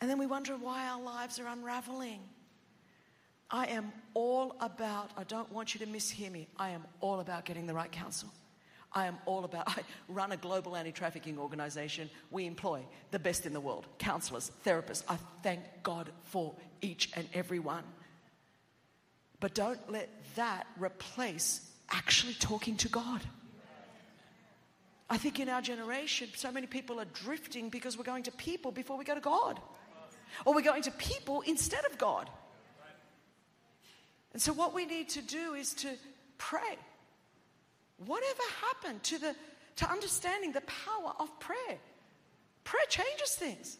[0.00, 2.20] And then we wonder why our lives are unraveling.
[3.50, 7.44] I am all about, I don't want you to mishear me, I am all about
[7.44, 8.28] getting the right counsel.
[8.92, 12.10] I am all about, I run a global anti trafficking organization.
[12.30, 15.04] We employ the best in the world counselors, therapists.
[15.08, 17.84] I thank God for each and every one.
[19.40, 23.20] But don't let that replace actually talking to God.
[25.08, 28.72] I think in our generation, so many people are drifting because we're going to people
[28.72, 29.60] before we go to God,
[30.44, 32.28] or we're going to people instead of God.
[34.32, 35.88] And so, what we need to do is to
[36.38, 36.76] pray.
[38.04, 39.34] Whatever happened to, the,
[39.76, 41.78] to understanding the power of prayer?
[42.64, 43.78] Prayer changes things.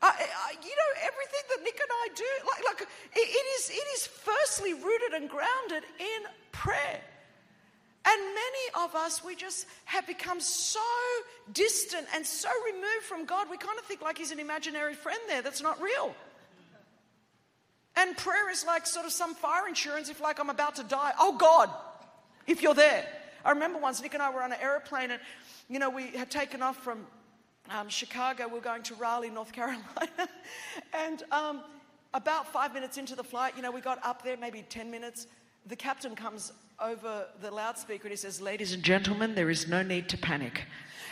[0.00, 3.70] I, I, you know, everything that Nick and I do, like, like it, it, is,
[3.70, 7.00] it is firstly rooted and grounded in prayer.
[8.04, 10.80] And many of us, we just have become so
[11.52, 15.20] distant and so removed from God, we kind of think like He's an imaginary friend
[15.28, 16.14] there that's not real.
[17.94, 21.12] And prayer is like sort of some fire insurance if, like, I'm about to die.
[21.18, 21.70] Oh, God,
[22.46, 23.06] if you're there.
[23.44, 25.20] I remember once Nick and I were on an aeroplane and,
[25.68, 27.06] you know, we had taken off from
[27.70, 28.48] um, Chicago.
[28.48, 30.28] We were going to Raleigh, North Carolina.
[30.92, 31.62] and um,
[32.14, 35.26] about five minutes into the flight, you know, we got up there, maybe 10 minutes.
[35.66, 39.82] The captain comes over the loudspeaker and he says, Ladies and gentlemen, there is no
[39.82, 40.62] need to panic.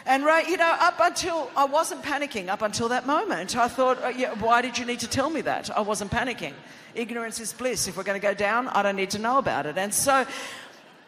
[0.06, 3.98] And right, you know, up until I wasn't panicking, up until that moment, I thought,
[4.02, 5.70] oh, yeah, why did you need to tell me that?
[5.76, 6.54] I wasn't panicking.
[6.94, 7.86] Ignorance is bliss.
[7.86, 9.76] If we're going to go down, I don't need to know about it.
[9.76, 10.26] And so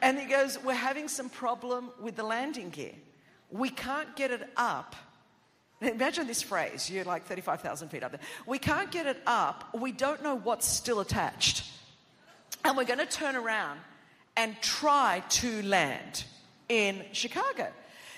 [0.03, 2.93] and he goes, We're having some problem with the landing gear.
[3.51, 4.97] We can't get it up.
[5.81, 8.21] Imagine this phrase you're like 35,000 feet up there.
[8.47, 9.77] We can't get it up.
[9.79, 11.65] We don't know what's still attached.
[12.65, 13.81] And we're going to turn around
[14.37, 16.25] and try to land
[16.69, 17.69] in Chicago.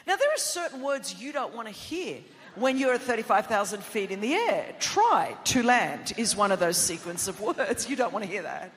[0.06, 2.18] Now, there are certain words you don't want to hear
[2.56, 4.74] when you're at 35,000 feet in the air.
[4.78, 7.88] Try to land is one of those sequence of words.
[7.88, 8.72] You don't want to hear that.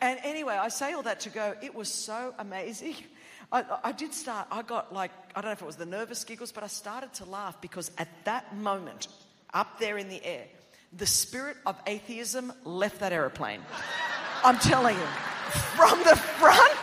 [0.00, 2.96] And anyway, I say all that to go, it was so amazing.
[3.52, 6.22] I, I, did start, I got like, I don't know if it was the nervous
[6.22, 9.08] giggles, but I started to laugh because at that moment,
[9.54, 10.44] up there in the air,
[10.92, 13.60] the spirit of atheism left that aeroplane.
[14.44, 15.06] I'm telling you,
[15.76, 16.74] from the front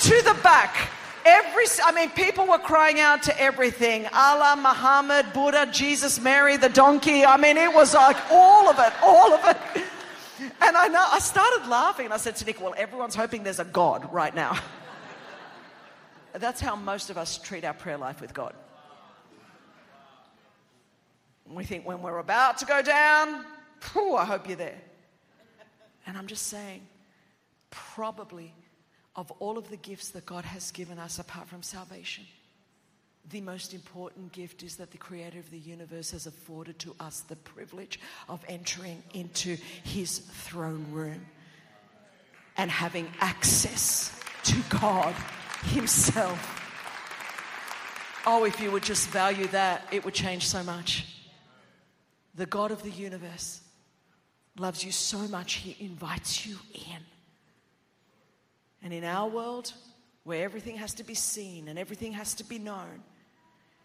[0.00, 0.90] to the back.
[1.26, 6.68] Every, I mean, people were crying out to everything Allah, Muhammad, Buddha, Jesus, Mary, the
[6.68, 7.24] donkey.
[7.24, 9.84] I mean, it was like all of it, all of it.
[10.64, 13.60] And I know I started laughing and I said to Nick, Well, everyone's hoping there's
[13.60, 14.58] a God right now.
[16.32, 18.54] That's how most of us treat our prayer life with God.
[21.46, 23.44] We think when we're about to go down,
[23.94, 24.80] I hope you're there.
[26.06, 26.80] And I'm just saying,
[27.70, 28.54] probably
[29.14, 32.24] of all of the gifts that God has given us apart from salvation,
[33.30, 37.20] the most important gift is that the creator of the universe has afforded to us
[37.20, 37.98] the privilege
[38.28, 41.24] of entering into his throne room
[42.56, 45.14] and having access to God
[45.64, 46.60] himself.
[48.26, 51.06] Oh, if you would just value that, it would change so much.
[52.34, 53.60] The God of the universe
[54.58, 57.00] loves you so much, he invites you in.
[58.82, 59.72] And in our world,
[60.24, 63.02] where everything has to be seen and everything has to be known,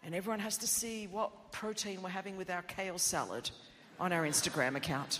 [0.03, 3.49] and everyone has to see what protein we're having with our kale salad
[3.99, 5.19] on our Instagram account.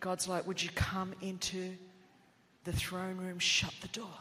[0.00, 1.74] God's like, Would you come into
[2.64, 4.14] the throne room, shut the door,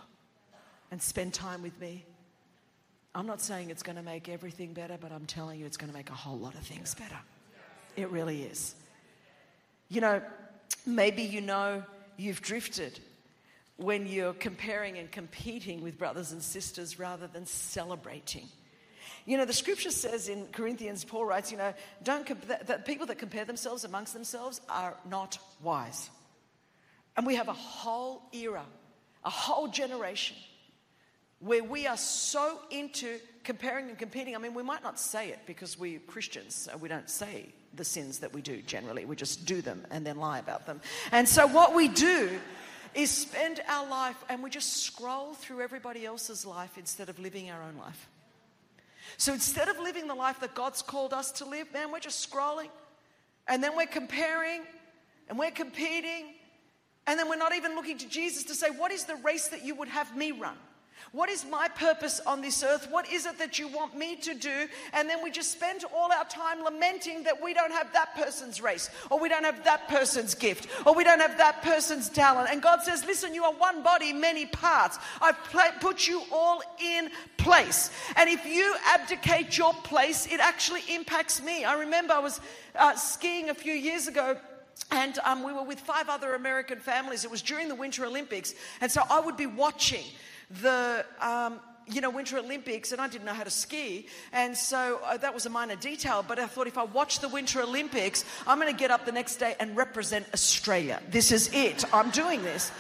[0.92, 2.06] and spend time with me?
[3.14, 5.92] I'm not saying it's going to make everything better, but I'm telling you it's going
[5.92, 7.18] to make a whole lot of things better.
[7.98, 8.74] It really is.
[9.90, 10.22] You know,
[10.86, 11.84] maybe you know
[12.16, 13.00] you've drifted
[13.82, 18.48] when you're comparing and competing with brothers and sisters rather than celebrating.
[19.26, 21.74] You know, the scripture says in Corinthians, Paul writes, you know,
[22.04, 26.10] don't comp- that, people that compare themselves amongst themselves are not wise.
[27.18, 28.66] And we have a whole era,
[29.24, 30.38] a whole generation
[31.40, 34.36] where we are so into comparing and competing.
[34.36, 37.84] I mean, we might not say it because we're Christians, so we don't say the
[37.84, 39.06] sins that we do generally.
[39.06, 40.82] We just do them and then lie about them.
[41.12, 42.30] And so, what we do
[42.94, 47.50] is spend our life and we just scroll through everybody else's life instead of living
[47.50, 48.08] our own life.
[49.18, 52.30] So, instead of living the life that God's called us to live, man, we're just
[52.30, 52.70] scrolling
[53.48, 54.62] and then we're comparing
[55.30, 56.34] and we're competing.
[57.08, 59.66] And then we're not even looking to Jesus to say, What is the race that
[59.66, 60.56] you would have me run?
[61.12, 62.88] What is my purpose on this earth?
[62.90, 64.68] What is it that you want me to do?
[64.94, 68.62] And then we just spend all our time lamenting that we don't have that person's
[68.62, 72.50] race, or we don't have that person's gift, or we don't have that person's talent.
[72.52, 75.00] And God says, Listen, you are one body, many parts.
[75.22, 75.38] I've
[75.80, 77.92] put you all in place.
[78.16, 81.66] And if you abdicate your place, it actually impacts me.
[81.66, 82.40] I remember I was
[82.76, 84.38] uh, skiing a few years ago.
[84.90, 87.24] And um, we were with five other American families.
[87.24, 88.54] It was during the Winter Olympics.
[88.82, 90.04] And so I would be watching
[90.62, 94.08] the um, you know, Winter Olympics, and I didn't know how to ski.
[94.32, 97.28] And so uh, that was a minor detail, but I thought if I watch the
[97.28, 101.02] Winter Olympics, I'm going to get up the next day and represent Australia.
[101.10, 101.84] This is it.
[101.94, 102.72] I'm doing this.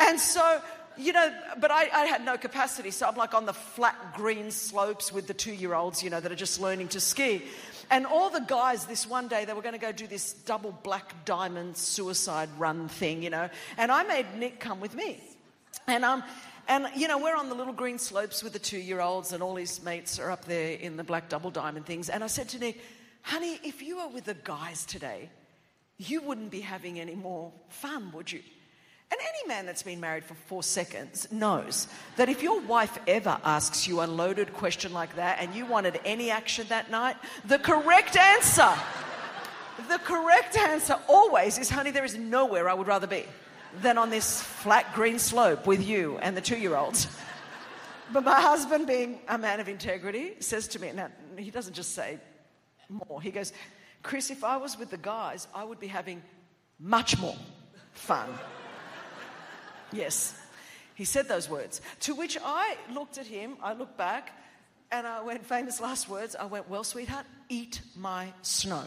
[0.00, 0.60] And so,
[0.96, 2.90] you know, but I, I had no capacity.
[2.90, 6.20] So I'm like on the flat green slopes with the two year olds, you know,
[6.20, 7.42] that are just learning to ski.
[7.90, 10.72] And all the guys, this one day, they were going to go do this double
[10.82, 13.48] black diamond suicide run thing, you know.
[13.76, 15.20] And I made Nick come with me.
[15.86, 16.22] And um,
[16.68, 19.42] and, you know, we're on the little green slopes with the two year olds, and
[19.42, 22.10] all his mates are up there in the black double diamond things.
[22.10, 22.80] And I said to Nick,
[23.22, 25.30] honey, if you were with the guys today,
[25.96, 28.40] you wouldn't be having any more fun, would you?
[29.10, 33.38] And any man that's been married for four seconds knows that if your wife ever
[33.42, 37.16] asks you a loaded question like that and you wanted any action that night,
[37.46, 38.70] the correct answer,
[39.88, 43.24] the correct answer always is, honey, there is nowhere I would rather be
[43.80, 47.06] than on this flat green slope with you and the two year olds.
[48.10, 51.94] But my husband, being a man of integrity, says to me, now he doesn't just
[51.94, 52.18] say
[52.88, 53.52] more, he goes,
[54.02, 56.22] Chris, if I was with the guys, I would be having
[56.78, 57.36] much more
[57.92, 58.30] fun.
[59.92, 60.40] yes,
[60.94, 61.82] he said those words.
[62.00, 64.32] To which I looked at him, I looked back,
[64.90, 68.84] and I went, famous last words, I went, Well, sweetheart, eat my snow.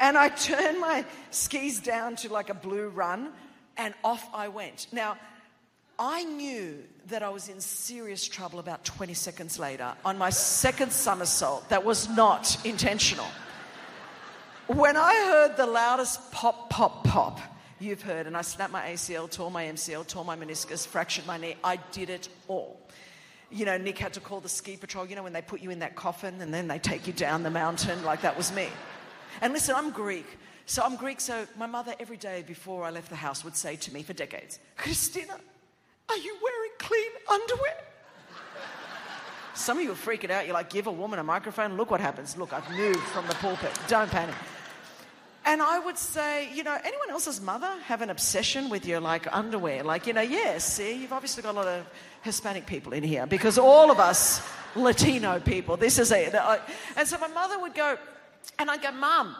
[0.00, 3.32] And I turned my skis down to like a blue run
[3.78, 4.88] and off I went.
[4.92, 5.16] Now,
[5.98, 10.92] I knew that I was in serious trouble about 20 seconds later on my second
[10.92, 13.26] somersault that was not intentional.
[14.68, 17.40] When I heard the loudest pop, pop, pop
[17.80, 21.38] you've heard, and I snapped my ACL, tore my MCL, tore my meniscus, fractured my
[21.38, 22.78] knee, I did it all.
[23.50, 25.70] You know, Nick had to call the ski patrol, you know, when they put you
[25.70, 28.68] in that coffin and then they take you down the mountain, like that was me.
[29.40, 30.26] And listen, I'm Greek.
[30.68, 33.76] So I'm Greek, so my mother every day before I left the house would say
[33.76, 35.32] to me for decades, Christina,
[36.10, 37.74] are you wearing clean underwear?
[39.54, 40.44] Some of you are freaking out.
[40.44, 42.36] You're like, give a woman a microphone, look what happens.
[42.36, 43.70] Look, I've moved from the pulpit.
[43.88, 44.34] Don't panic.
[45.46, 49.26] And I would say, you know, anyone else's mother have an obsession with your like
[49.34, 49.82] underwear?
[49.82, 51.86] Like, you know, yes, yeah, see, you've obviously got a lot of
[52.20, 54.46] Hispanic people in here because all of us
[54.76, 56.34] Latino people, this is it.
[56.94, 57.96] And so my mother would go,
[58.58, 59.34] and I'd go, Mum,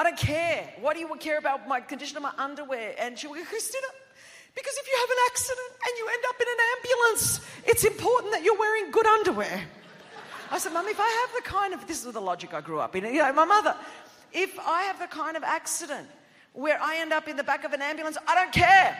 [0.00, 0.66] I don't care.
[0.80, 2.94] Why do you care about my condition of my underwear?
[2.98, 3.86] And she would go, Christina,
[4.54, 8.32] because if you have an accident and you end up in an ambulance, it's important
[8.32, 9.60] that you're wearing good underwear.
[10.50, 12.80] I said, Mum, if I have the kind of, this is the logic I grew
[12.80, 13.76] up in, you know, my mother,
[14.32, 16.08] if I have the kind of accident
[16.52, 18.16] where I end up in the back of an ambulance.
[18.26, 18.96] I don't care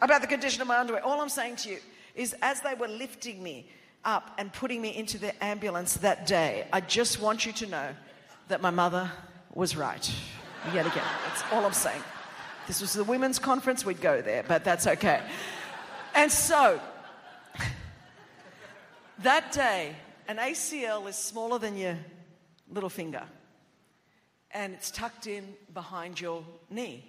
[0.00, 1.02] about the condition of my underwear.
[1.02, 1.78] All I'm saying to you
[2.14, 3.68] is, as they were lifting me
[4.04, 7.88] up and putting me into the ambulance that day, I just want you to know
[8.48, 9.10] that my mother
[9.54, 10.12] was right.
[10.72, 12.02] Yet again, that's all I'm saying.
[12.66, 15.20] This was the women's conference, we'd go there, but that's okay.
[16.14, 16.80] And so,
[19.18, 19.94] that day,
[20.28, 21.96] an ACL is smaller than your
[22.70, 23.22] little finger,
[24.50, 27.04] and it's tucked in behind your knee.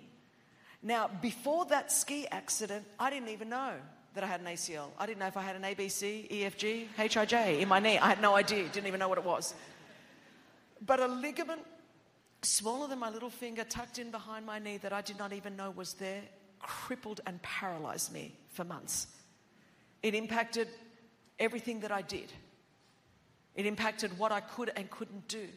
[0.83, 3.73] Now, before that ski accident, I didn't even know
[4.13, 4.89] that I had an ACL.
[4.99, 7.97] I didn't know if I had an ABC, EFG, HIJ in my knee.
[7.97, 9.53] I had no idea, didn't even know what it was.
[10.85, 11.61] But a ligament
[12.45, 15.55] smaller than my little finger tucked in behind my knee that I did not even
[15.55, 16.21] know was there
[16.59, 19.07] crippled and paralyzed me for months.
[20.01, 20.67] It impacted
[21.39, 22.31] everything that I did.
[23.55, 25.47] It impacted what I could and couldn't do.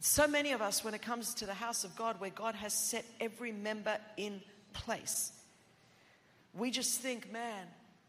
[0.00, 2.72] So many of us, when it comes to the house of God, where God has
[2.72, 5.32] set every member in place,
[6.54, 7.66] we just think, man,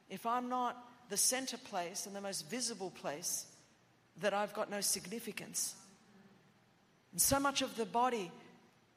[0.09, 0.77] if I'm not
[1.09, 3.45] the center place and the most visible place,
[4.21, 5.75] that I've got no significance.
[7.17, 8.31] And so much of the body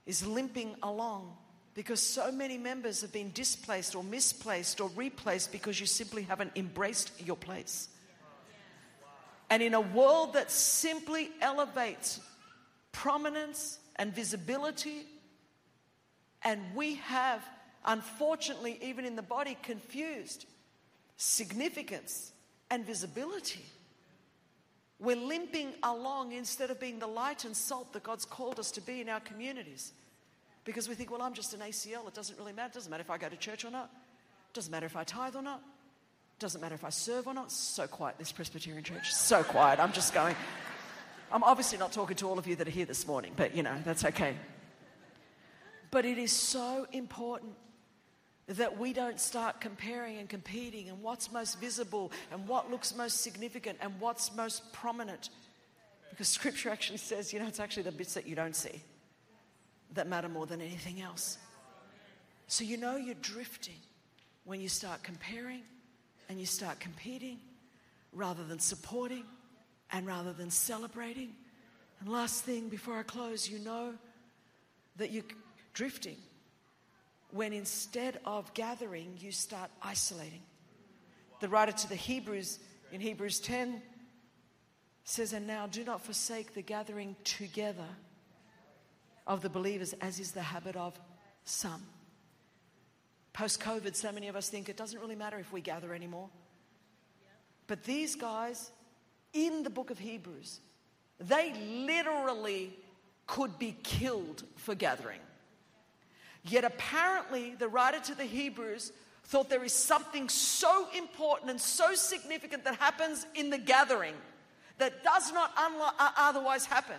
[0.05, 1.39] is limping along
[1.73, 6.53] because so many members have been displaced or misplaced or replaced because you simply haven't
[6.55, 7.89] embraced your place.
[9.49, 12.21] And in a world that simply elevates
[12.93, 15.07] prominence and visibility,
[16.43, 17.43] and we have,
[17.87, 20.45] unfortunately, even in the body, confused
[21.17, 22.33] significance
[22.71, 23.65] and visibility.
[25.01, 28.83] We're limping along instead of being the light and salt that God's called us to
[28.83, 29.93] be in our communities.
[30.65, 32.07] Because we think, well, I'm just an ACL.
[32.07, 32.69] It doesn't really matter.
[32.69, 33.91] It doesn't matter if I go to church or not.
[34.51, 35.63] It doesn't matter if I tithe or not.
[36.37, 37.51] It doesn't matter if I serve or not.
[37.51, 39.11] So quiet, this Presbyterian church.
[39.11, 39.81] So quiet.
[39.81, 40.37] I'm just going.
[41.33, 43.63] I'm obviously not talking to all of you that are here this morning, but you
[43.63, 44.35] know, that's okay.
[45.91, 47.55] But it is so important
[48.57, 53.21] that we don't start comparing and competing and what's most visible and what looks most
[53.21, 55.31] significant and what's most prominent.
[56.11, 58.83] Because scripture actually says, you know, it's actually the bits that you don't see
[59.95, 61.39] that matter more than anything else.
[62.47, 63.79] So you know you're drifting
[64.45, 65.63] when you start comparing
[66.29, 67.39] and you start competing
[68.13, 69.25] rather than supporting
[69.93, 71.35] and rather than celebrating.
[72.01, 73.95] And last thing before I close, you know
[74.97, 75.25] that you're
[75.73, 76.17] drifting
[77.33, 80.43] when instead of gathering, you start isolating.
[81.41, 82.59] The writer to the Hebrews
[82.93, 83.81] in Hebrews 10
[85.05, 87.89] says, And now do not forsake the gathering together
[89.27, 90.99] of the believers, as is the habit of
[91.45, 91.83] some.
[93.33, 96.29] Post COVID, so many of us think it doesn't really matter if we gather anymore.
[97.67, 98.71] But these guys
[99.33, 100.61] in the book of Hebrews,
[101.21, 101.55] they
[101.87, 102.77] literally
[103.27, 105.21] could be killed for gathering.
[106.45, 108.93] Yet apparently, the writer to the Hebrews
[109.25, 114.15] thought there is something so important and so significant that happens in the gathering
[114.79, 116.97] that does not unlo- uh, otherwise happen.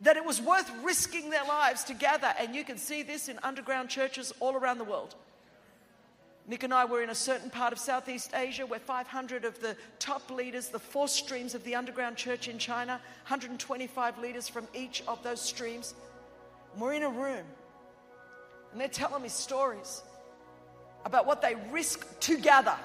[0.00, 2.32] That it was worth risking their lives to gather.
[2.38, 5.14] And you can see this in underground churches all around the world.
[6.46, 9.76] Nick and I were in a certain part of Southeast Asia where 500 of the
[9.98, 12.92] top leaders, the four streams of the underground church in China,
[13.24, 15.94] 125 leaders from each of those streams,
[16.76, 17.44] we're in a room
[18.78, 20.02] and they're telling me stories
[21.04, 22.76] about what they risk to gather.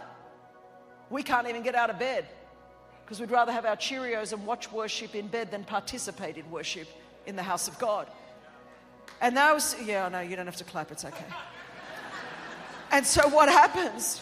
[1.11, 2.25] We can't even get out of bed
[3.05, 6.87] because we'd rather have our Cheerios and watch worship in bed than participate in worship
[7.27, 8.07] in the house of God.
[9.21, 11.25] And was, yeah, no, you don't have to clap, it's okay.
[12.89, 14.19] and so what happens?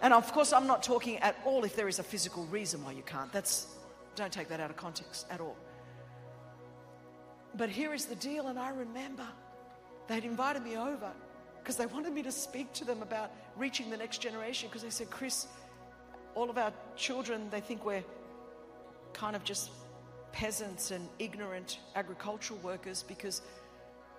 [0.00, 2.92] And of course, I'm not talking at all if there is a physical reason why
[2.92, 3.32] you can't.
[3.32, 3.66] That's,
[4.14, 5.56] don't take that out of context at all.
[7.56, 9.26] But here is the deal, and I remember
[10.06, 11.12] They'd invited me over
[11.62, 14.90] because they wanted me to speak to them about reaching the next generation because they
[14.90, 15.46] said, Chris,
[16.34, 18.04] all of our children, they think we're
[19.12, 19.70] kind of just
[20.32, 23.40] peasants and ignorant agricultural workers because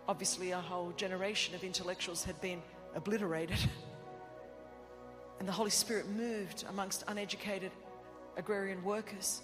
[0.08, 2.62] obviously a whole generation of intellectuals had been
[2.96, 3.58] obliterated.
[5.40, 7.72] and the Holy Spirit moved amongst uneducated
[8.38, 9.42] agrarian workers.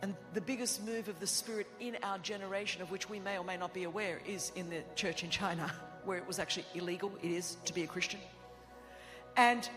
[0.00, 3.44] And the biggest move of the Spirit in our generation, of which we may or
[3.44, 5.72] may not be aware, is in the church in China,
[6.04, 8.20] where it was actually illegal, it is, to be a Christian.
[9.36, 9.68] And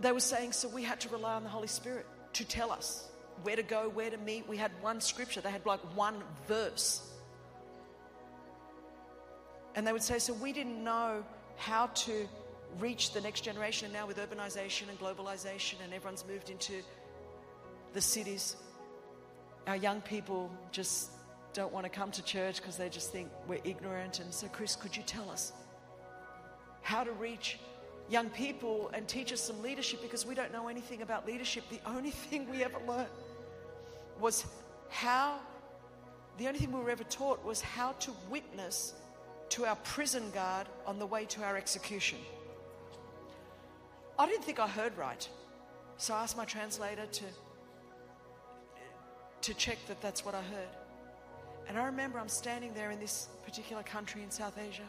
[0.00, 3.08] they were saying, so we had to rely on the Holy Spirit to tell us
[3.42, 4.48] where to go, where to meet.
[4.48, 7.08] We had one scripture, they had like one verse.
[9.74, 11.24] And they would say, so we didn't know
[11.56, 12.28] how to
[12.78, 13.86] reach the next generation.
[13.86, 16.74] And now, with urbanization and globalization, and everyone's moved into
[17.92, 18.56] the cities,
[19.66, 21.10] our young people just
[21.52, 24.20] don't want to come to church because they just think we're ignorant.
[24.20, 25.52] And so, Chris, could you tell us
[26.82, 27.58] how to reach
[28.10, 31.64] young people and teach us some leadership because we don't know anything about leadership.
[31.70, 33.08] The only thing we ever learned
[34.20, 34.44] was
[34.90, 35.38] how,
[36.38, 38.94] the only thing we were ever taught was how to witness
[39.50, 42.18] to our prison guard on the way to our execution.
[44.18, 45.26] I didn't think I heard right.
[45.96, 47.24] So I asked my translator to,
[49.42, 50.68] to check that that's what I heard.
[51.68, 54.86] And I remember I'm standing there in this particular country in South Asia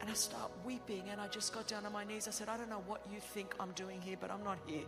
[0.00, 2.28] and I start weeping and I just got down on my knees.
[2.28, 4.84] I said, I don't know what you think I'm doing here, but I'm not here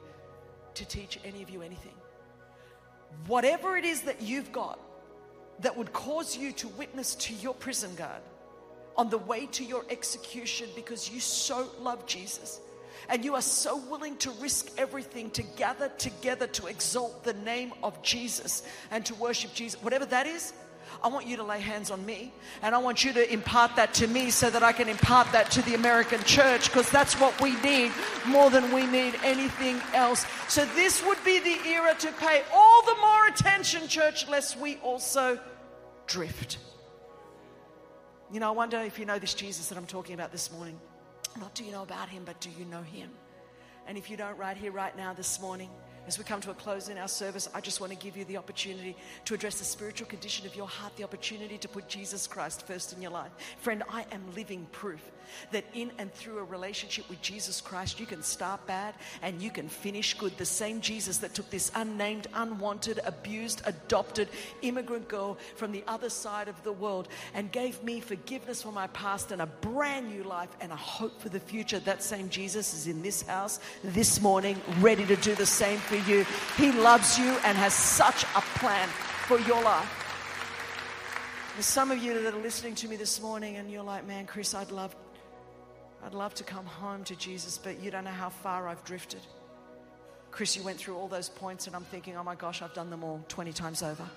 [0.75, 1.95] to teach any of you anything.
[3.27, 4.79] Whatever it is that you've got
[5.61, 8.23] that would cause you to witness to your prison guard
[8.97, 12.61] on the way to your execution because you so love Jesus
[13.09, 17.73] and you are so willing to risk everything to gather together to exalt the name
[17.83, 20.53] of Jesus and to worship Jesus, whatever that is,
[21.03, 22.33] I want you to lay hands on me
[22.63, 25.51] and I want you to impart that to me so that I can impart that
[25.53, 27.93] to the American church because that's what we need
[28.27, 30.27] more than we need anything else.
[30.49, 34.77] So, this would be the era to pay all the more attention, church, lest we
[34.77, 35.39] also
[36.07, 36.59] drift.
[38.33, 40.79] You know, I wonder if you know this Jesus that I'm talking about this morning.
[41.39, 43.11] Not do you know about him, but do you know him?
[43.87, 45.71] And if you don't, right here, right now, this morning,
[46.11, 48.25] as we come to a close in our service, I just want to give you
[48.25, 48.97] the opportunity
[49.27, 52.93] to address the spiritual condition of your heart, the opportunity to put Jesus Christ first
[52.93, 53.31] in your life.
[53.61, 55.01] Friend, I am living proof
[55.53, 59.51] that in and through a relationship with Jesus Christ, you can start bad and you
[59.51, 60.37] can finish good.
[60.37, 64.29] The same Jesus that took this unnamed, unwanted, abused, adopted
[64.63, 68.89] immigrant girl from the other side of the world and gave me forgiveness for my
[68.89, 71.79] past and a brand new life and a hope for the future.
[71.79, 75.95] That same Jesus is in this house this morning, ready to do the same for
[75.95, 76.00] you.
[76.03, 78.89] He loves you and has such a plan
[79.27, 79.97] for your life.
[81.55, 84.27] There's some of you that are listening to me this morning and you're like, man,
[84.27, 84.95] Chris, I'd love
[86.03, 89.21] I'd love to come home to Jesus, but you don't know how far I've drifted.
[90.31, 92.89] Chris, you went through all those points, and I'm thinking, oh my gosh, I've done
[92.89, 94.09] them all 20 times over.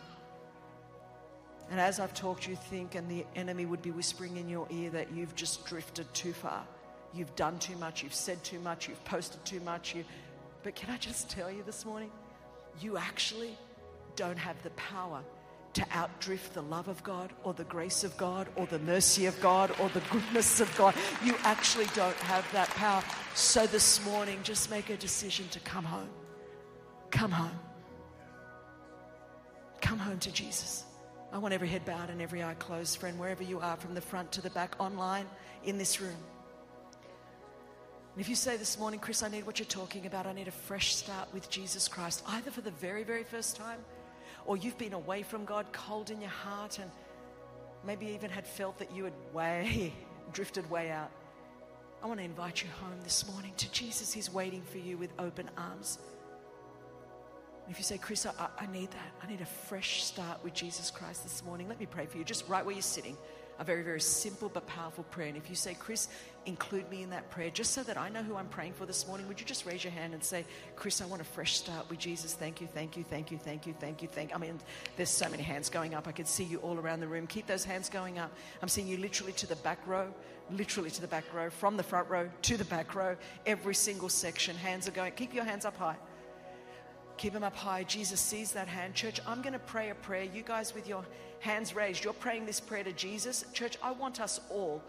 [1.71, 4.91] And as I've talked, you think, and the enemy would be whispering in your ear
[4.91, 6.63] that you've just drifted too far.
[7.13, 9.95] You've done too much, you've said too much, you've posted too much.
[9.95, 10.03] You...
[10.63, 12.09] But can I just tell you this morning?
[12.79, 13.57] You actually
[14.15, 15.21] don't have the power
[15.73, 19.39] to outdrift the love of God or the grace of God or the mercy of
[19.41, 20.95] God or the goodness of God.
[21.23, 23.03] You actually don't have that power.
[23.33, 26.09] So this morning, just make a decision to come home.
[27.11, 27.59] Come home.
[29.81, 30.85] Come home to Jesus.
[31.31, 34.01] I want every head bowed and every eye closed, friend, wherever you are, from the
[34.01, 35.25] front to the back, online,
[35.63, 36.15] in this room.
[38.13, 40.47] And if you say this morning, Chris, I need what you're talking about, I need
[40.47, 43.79] a fresh start with Jesus Christ, either for the very, very first time
[44.45, 46.89] or you've been away from God, cold in your heart, and
[47.85, 49.93] maybe even had felt that you had way
[50.33, 51.11] drifted way out.
[52.01, 54.11] I want to invite you home this morning to Jesus.
[54.11, 55.99] He's waiting for you with open arms.
[57.69, 59.11] If you say, Chris, I, I need that.
[59.21, 61.69] I need a fresh start with Jesus Christ this morning.
[61.69, 63.17] Let me pray for you, just right where you're sitting
[63.59, 65.27] a very, very simple but powerful prayer.
[65.27, 66.07] And if you say, Chris,
[66.45, 69.07] include me in that prayer, just so that I know who I'm praying for this
[69.07, 70.45] morning, would you just raise your hand and say,
[70.75, 72.33] Chris, I want a fresh start with Jesus.
[72.33, 74.35] Thank you, thank you, thank you, thank you, thank you, thank you.
[74.35, 74.59] I mean,
[74.97, 76.07] there's so many hands going up.
[76.07, 77.27] I can see you all around the room.
[77.27, 78.31] Keep those hands going up.
[78.61, 80.13] I'm seeing you literally to the back row,
[80.51, 84.09] literally to the back row, from the front row to the back row, every single
[84.09, 84.55] section.
[84.55, 85.13] Hands are going.
[85.13, 85.97] Keep your hands up high.
[87.17, 87.83] Keep them up high.
[87.83, 88.95] Jesus sees that hand.
[88.95, 90.23] Church, I'm going to pray a prayer.
[90.23, 91.05] You guys with your
[91.43, 93.43] hands raised, you're praying this prayer to Jesus.
[93.53, 94.81] Church, I want us all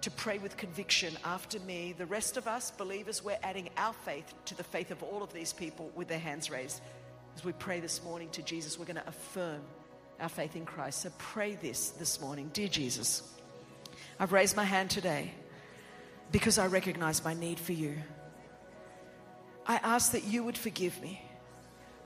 [0.00, 1.94] to pray with conviction after me.
[1.96, 5.34] The rest of us, believers, we're adding our faith to the faith of all of
[5.34, 6.80] these people with their hands raised.
[7.36, 9.60] As we pray this morning to Jesus, we're going to affirm
[10.18, 11.02] our faith in Christ.
[11.02, 12.50] So pray this this morning.
[12.54, 13.22] Dear Jesus,
[14.18, 15.30] I've raised my hand today
[16.32, 17.96] because I recognize my need for you.
[19.66, 21.20] I ask that you would forgive me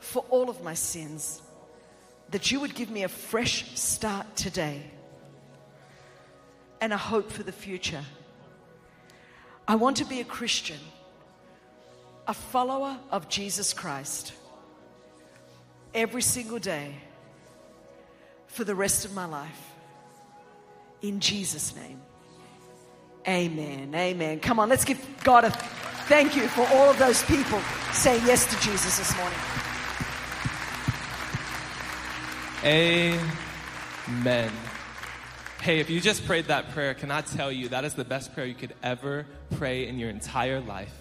[0.00, 1.40] for all of my sins,
[2.30, 4.82] that you would give me a fresh start today
[6.80, 8.04] and a hope for the future.
[9.66, 10.78] I want to be a Christian,
[12.26, 14.32] a follower of Jesus Christ
[15.94, 16.94] every single day
[18.46, 19.72] for the rest of my life.
[21.02, 22.00] In Jesus' name.
[23.28, 23.94] Amen.
[23.94, 24.40] Amen.
[24.40, 27.60] Come on, let's give God a thank you for all of those people
[27.92, 29.38] saying yes to Jesus this morning.
[32.62, 34.52] Amen.
[35.62, 38.34] Hey, if you just prayed that prayer, can I tell you that is the best
[38.34, 39.24] prayer you could ever
[39.56, 40.92] pray in your entire life?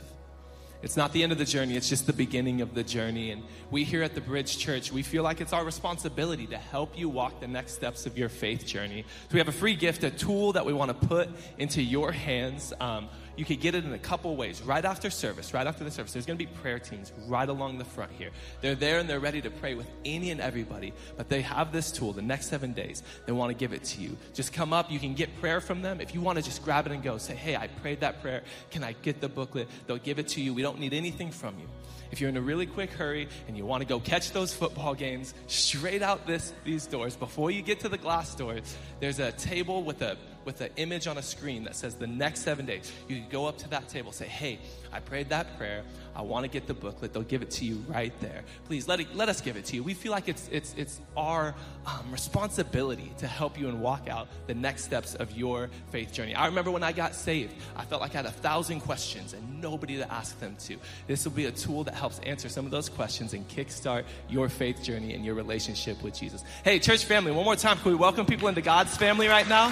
[0.82, 3.32] It's not the end of the journey, it's just the beginning of the journey.
[3.32, 6.98] And we here at the Bridge Church, we feel like it's our responsibility to help
[6.98, 9.04] you walk the next steps of your faith journey.
[9.28, 12.14] So we have a free gift, a tool that we want to put into your
[12.14, 12.72] hands.
[12.80, 13.10] Um,
[13.40, 14.62] you could get it in a couple ways.
[14.62, 17.78] Right after service, right after the service, there's going to be prayer teams right along
[17.78, 18.32] the front here.
[18.60, 21.90] They're there and they're ready to pray with any and everybody, but they have this
[21.90, 23.02] tool the next seven days.
[23.26, 24.18] They want to give it to you.
[24.34, 26.02] Just come up, you can get prayer from them.
[26.02, 28.44] If you want to just grab it and go, say, hey, I prayed that prayer.
[28.72, 29.70] Can I get the booklet?
[29.88, 30.54] They'll give it to you.
[30.54, 31.68] We don't need anything from you.
[32.12, 34.96] If you're in a really quick hurry and you want to go catch those football
[34.96, 39.32] games straight out this, these doors, before you get to the glass doors, there's a
[39.34, 40.18] table with a
[40.50, 42.92] with an image on a screen that says the next seven days.
[43.08, 44.58] You go up to that table, say, hey,
[44.92, 45.84] I prayed that prayer.
[46.16, 47.14] I want to get the booklet.
[47.14, 48.42] They'll give it to you right there.
[48.66, 49.84] Please let, it, let us give it to you.
[49.84, 51.54] We feel like it's, it's, it's our
[51.86, 56.34] um, responsibility to help you and walk out the next steps of your faith journey.
[56.34, 59.62] I remember when I got saved, I felt like I had a thousand questions and
[59.62, 60.78] nobody to ask them to.
[61.06, 64.50] This will be a tool that helps answer some of those questions and kickstart your
[64.50, 66.44] faith journey and your relationship with Jesus.
[66.64, 69.72] Hey, church family, one more time, can we welcome people into God's family right now?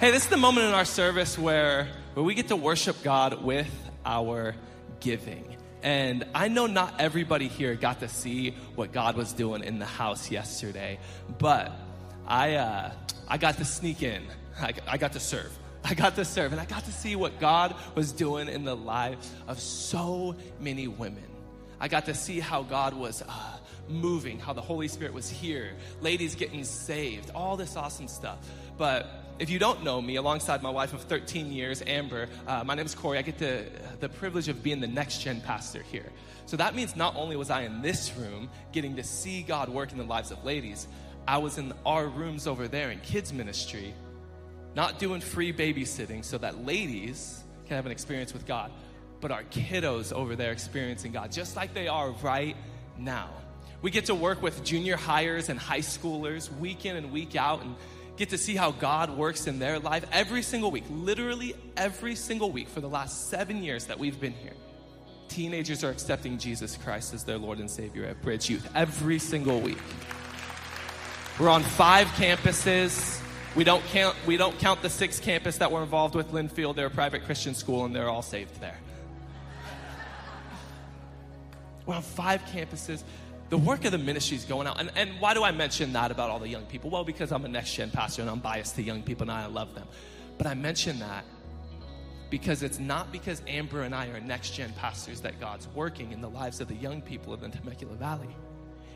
[0.00, 3.42] Hey, this is the moment in our service where, where we get to worship God
[3.42, 3.68] with
[4.06, 4.54] our
[5.00, 5.56] giving.
[5.82, 9.86] And I know not everybody here got to see what God was doing in the
[9.86, 11.00] house yesterday,
[11.40, 11.72] but
[12.28, 12.92] I, uh,
[13.26, 14.22] I got to sneak in.
[14.60, 15.50] I, I got to serve.
[15.82, 18.76] I got to serve, and I got to see what God was doing in the
[18.76, 21.26] lives of so many women.
[21.80, 25.72] I got to see how God was uh, moving, how the Holy Spirit was here,
[26.00, 28.38] ladies getting saved, all this awesome stuff.
[28.76, 32.74] But if you don't know me, alongside my wife of 13 years, Amber, uh, my
[32.74, 33.18] name is Corey.
[33.18, 33.66] I get the,
[34.00, 36.10] the privilege of being the next gen pastor here.
[36.46, 39.92] So that means not only was I in this room getting to see God work
[39.92, 40.88] in the lives of ladies,
[41.26, 43.94] I was in our rooms over there in kids' ministry,
[44.74, 48.72] not doing free babysitting so that ladies can have an experience with God,
[49.20, 52.56] but our kiddos over there experiencing God, just like they are right
[52.98, 53.28] now.
[53.82, 57.62] We get to work with junior hires and high schoolers week in and week out
[57.62, 57.76] and
[58.18, 62.50] get to see how God works in their life every single week, literally every single
[62.50, 64.54] week for the last seven years that we've been here.
[65.28, 69.60] Teenagers are accepting Jesus Christ as their Lord and Savior at Bridge Youth every single
[69.60, 69.78] week.
[71.38, 73.22] We're on five campuses.
[73.54, 76.74] We don't count, we don't count the six campus that we're involved with Linfield.
[76.74, 78.78] They're a private Christian school and they're all saved there.
[81.86, 83.04] We're on five campuses
[83.50, 84.78] the work of the ministry is going out.
[84.78, 86.90] And, and why do I mention that about all the young people?
[86.90, 89.46] Well, because I'm a next gen pastor and I'm biased to young people and I
[89.46, 89.86] love them.
[90.36, 91.24] But I mention that
[92.30, 96.20] because it's not because Amber and I are next gen pastors that God's working in
[96.20, 98.28] the lives of the young people of the Temecula Valley.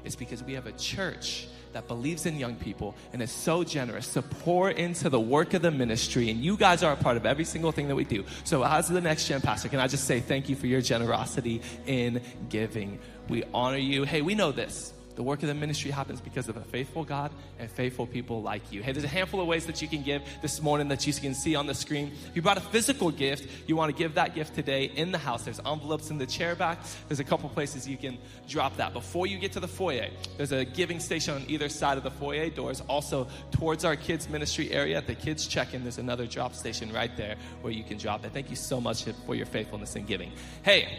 [0.05, 4.13] It's because we have a church that believes in young people and is so generous
[4.15, 6.31] to pour into the work of the ministry.
[6.31, 8.25] And you guys are a part of every single thing that we do.
[8.45, 11.63] So, as the next gen pastor, can I just say thank you for your generosity
[11.87, 12.99] in giving?
[13.29, 14.05] We honor you.
[14.05, 14.93] Hey, we know this.
[15.15, 18.73] The work of the ministry happens because of a faithful God and faithful people like
[18.73, 18.83] you.
[18.83, 21.35] Hey, there's a handful of ways that you can give this morning that you can
[21.35, 22.13] see on the screen.
[22.29, 25.19] If you brought a physical gift, you want to give that gift today in the
[25.19, 25.45] house.
[25.45, 26.79] There's envelopes in the chair back.
[27.09, 28.17] There's a couple places you can
[28.49, 28.93] drop that.
[28.95, 32.11] Before you get to the foyer, there's a giving station on either side of the
[32.11, 32.83] foyer doors.
[32.89, 36.93] Also, towards our kids' ministry area at the kids' check in, there's another drop station
[36.93, 38.33] right there where you can drop it.
[38.33, 40.33] Thank you so much for your faithfulness in giving.
[40.63, 40.99] Hey,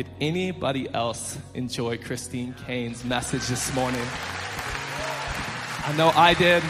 [0.00, 4.00] did anybody else enjoy Christine Caine's message this morning?
[4.00, 6.62] I know I did.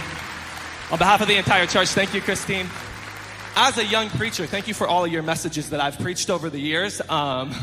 [0.91, 2.67] On behalf of the entire church, thank you, Christine.
[3.55, 6.51] As a young preacher, thank you for all of your messages that I've preached over
[6.51, 7.01] the years.
[7.09, 7.55] Um,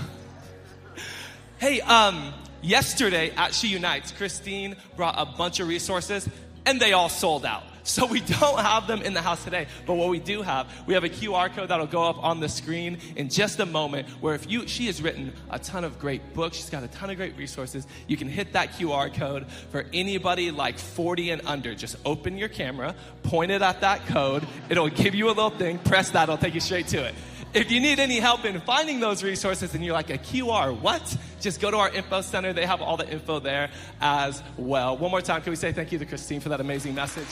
[1.58, 6.30] hey, um, yesterday at She Unites, Christine brought a bunch of resources
[6.66, 7.64] and they all sold out.
[7.88, 9.68] So we don't have them in the house today.
[9.86, 12.50] But what we do have, we have a QR code that'll go up on the
[12.50, 16.34] screen in just a moment where if you, she has written a ton of great
[16.34, 16.58] books.
[16.58, 17.88] She's got a ton of great resources.
[18.08, 21.74] You can hit that QR code for anybody like 40 and under.
[21.74, 24.46] Just open your camera, point it at that code.
[24.70, 25.80] It'll give you a little thing.
[25.80, 26.24] Press that.
[26.24, 27.16] It'll take you straight to it.
[27.54, 31.18] If you need any help in finding those resources and you're like a QR, what?
[31.40, 32.54] Just go to our info center.
[32.54, 33.70] They have all the info there
[34.02, 34.98] as well.
[34.98, 37.28] One more time, can we say thank you to Christine for that amazing message?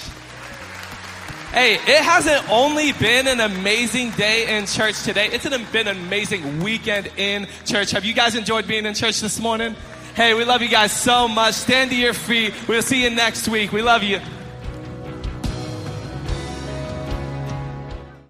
[1.51, 6.61] Hey, it hasn't only been an amazing day in church today, it's been an amazing
[6.61, 7.91] weekend in church.
[7.91, 9.76] Have you guys enjoyed being in church this morning?
[10.16, 11.55] Hey, we love you guys so much.
[11.55, 12.53] Stand to your feet.
[12.68, 13.72] We'll see you next week.
[13.72, 14.20] We love you.